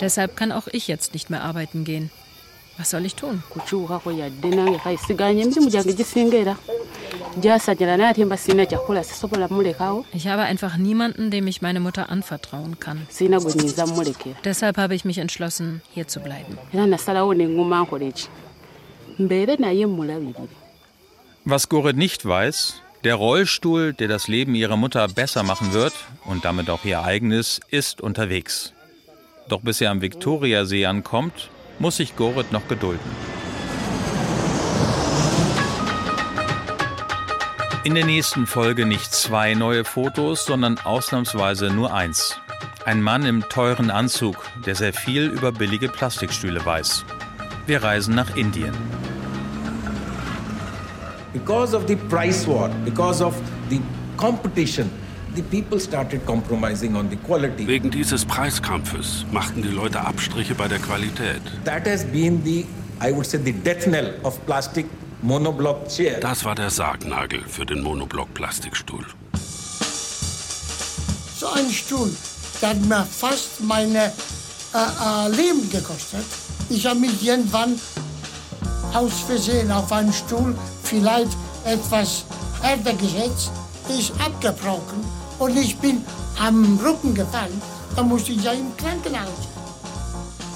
Deshalb 0.00 0.36
kann 0.36 0.52
auch 0.52 0.68
ich 0.68 0.86
jetzt 0.86 1.14
nicht 1.14 1.30
mehr 1.30 1.42
arbeiten 1.42 1.84
gehen. 1.84 2.10
Was 2.80 2.88
soll 2.88 3.04
ich 3.04 3.14
tun? 3.14 3.42
Ich 10.14 10.26
habe 10.26 10.42
einfach 10.42 10.78
niemanden, 10.78 11.30
dem 11.30 11.46
ich 11.46 11.60
meine 11.60 11.80
Mutter 11.80 12.08
anvertrauen 12.08 12.80
kann. 12.80 13.06
Deshalb 14.44 14.78
habe 14.78 14.94
ich 14.94 15.04
mich 15.04 15.18
entschlossen, 15.18 15.82
hier 15.92 16.08
zu 16.08 16.20
bleiben. 16.20 16.56
Was 21.44 21.68
Goret 21.68 21.98
nicht 21.98 22.24
weiß, 22.24 22.80
der 23.04 23.16
Rollstuhl, 23.16 23.92
der 23.92 24.08
das 24.08 24.26
Leben 24.26 24.54
ihrer 24.54 24.78
Mutter 24.78 25.06
besser 25.08 25.42
machen 25.42 25.74
wird 25.74 25.92
und 26.24 26.46
damit 26.46 26.70
auch 26.70 26.86
ihr 26.86 27.02
eigenes, 27.02 27.60
ist 27.68 28.00
unterwegs. 28.00 28.72
Doch 29.50 29.60
bis 29.60 29.82
er 29.82 29.90
am 29.90 30.00
Viktoriasee 30.00 30.86
ankommt, 30.86 31.50
muss 31.80 31.96
sich 31.96 32.14
Goret 32.14 32.52
noch 32.52 32.68
gedulden. 32.68 33.10
In 37.82 37.94
der 37.94 38.04
nächsten 38.04 38.46
Folge 38.46 38.84
nicht 38.84 39.12
zwei 39.12 39.54
neue 39.54 39.84
Fotos, 39.84 40.44
sondern 40.44 40.78
ausnahmsweise 40.78 41.70
nur 41.70 41.94
eins. 41.94 42.38
Ein 42.84 43.00
Mann 43.00 43.24
im 43.24 43.48
teuren 43.48 43.90
Anzug, 43.90 44.36
der 44.66 44.74
sehr 44.74 44.92
viel 44.92 45.24
über 45.24 45.50
billige 45.50 45.88
Plastikstühle 45.88 46.64
weiß. 46.64 47.06
Wir 47.66 47.82
reisen 47.82 48.14
nach 48.14 48.36
Indien. 48.36 48.74
Because 51.32 51.74
of 51.74 51.84
the 51.88 51.96
price 51.96 52.46
war, 52.46 52.68
because 52.84 53.24
of 53.24 53.34
the 53.70 53.80
competition, 54.18 54.90
the 55.34 55.42
people 55.42 55.78
started 55.78 56.24
compromising 56.26 56.96
on 56.96 57.08
the 57.08 57.16
quality. 57.16 57.66
Wegen 57.66 57.90
dieses 57.90 58.24
Preiskampfes 58.24 59.24
machten 59.30 59.62
die 59.62 59.68
Leute 59.68 60.00
Abstriche 60.00 60.54
bei 60.54 60.68
der 60.68 60.78
Qualität. 60.78 61.40
That 61.64 61.86
has 61.86 62.04
been 62.04 62.42
the, 62.44 62.66
I 63.00 63.12
would 63.12 63.26
say, 63.26 63.38
the 63.38 63.52
death 63.52 63.84
knell 63.84 64.14
of 64.24 64.44
plastic 64.46 64.86
monoblock 65.22 65.88
chair. 65.88 66.20
Das 66.20 66.44
war 66.44 66.54
der 66.54 66.70
Sargnagel 66.70 67.42
für 67.46 67.64
den 67.64 67.82
Monoblock-Plastikstuhl. 67.82 69.06
So 71.36 71.48
ein 71.48 71.70
Stuhl, 71.70 72.10
der 72.60 72.70
hat 72.70 72.84
mir 72.84 73.04
fast 73.04 73.62
meine 73.62 73.98
äh, 73.98 74.78
äh, 74.78 75.28
Leben 75.30 75.70
gekostet. 75.70 76.24
Ich 76.68 76.86
habe 76.86 77.00
mich 77.00 77.22
irgendwann 77.24 77.78
aus 78.92 79.20
Versehen 79.26 79.70
auf 79.70 79.90
einen 79.92 80.12
Stuhl 80.12 80.54
vielleicht 80.82 81.36
etwas 81.64 82.24
härter 82.62 82.94
gesetzt, 82.94 83.52
ist 83.88 84.12
abgebrochen 84.20 85.19
und 85.40 85.56
ich 85.56 85.76
bin 85.78 86.04
am 86.38 86.78
Rücken 86.78 87.14
gefallen. 87.14 87.60
Da 87.96 88.02
musste 88.02 88.32
ich 88.32 88.44
ja 88.44 88.52
im 88.52 88.76
Krankenhaus. 88.76 89.48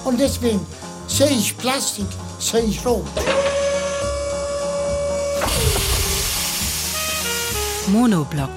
Und 0.04 0.20
deswegen 0.20 0.64
sehe 1.08 1.30
ich 1.30 1.56
Plastik, 1.56 2.06
sehe 2.38 2.62
ich 2.62 2.84
rot. 2.86 3.04
Monoblock. 7.88 8.50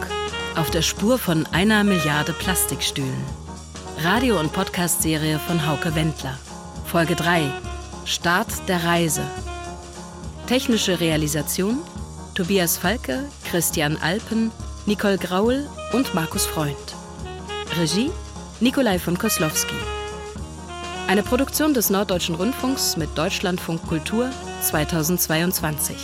Auf 0.55 0.69
der 0.71 0.81
Spur 0.81 1.17
von 1.17 1.45
einer 1.47 1.83
Milliarde 1.83 2.33
Plastikstühlen. 2.33 3.23
Radio- 4.03 4.39
und 4.39 4.53
Podcast-Serie 4.53 5.39
von 5.39 5.67
Hauke 5.67 5.95
Wendler. 5.95 6.37
Folge 6.85 7.15
3. 7.15 7.51
Start 8.05 8.47
der 8.67 8.83
Reise. 8.83 9.23
Technische 10.47 10.99
Realisation 10.99 11.79
Tobias 12.37 12.77
Falke, 12.77 13.27
Christian 13.49 13.97
Alpen, 13.97 14.51
Nicole 14.87 15.17
Graul 15.17 15.67
und 15.91 16.15
Markus 16.15 16.45
Freund. 16.45 16.95
Regie 17.77 18.09
Nikolai 18.61 18.97
von 18.99 19.17
Koslowski. 19.17 19.75
Eine 21.09 21.23
Produktion 21.23 21.73
des 21.73 21.89
Norddeutschen 21.89 22.35
Rundfunks 22.35 22.95
mit 22.95 23.09
Deutschlandfunk 23.17 23.85
Kultur 23.85 24.29
2022. 24.61 25.97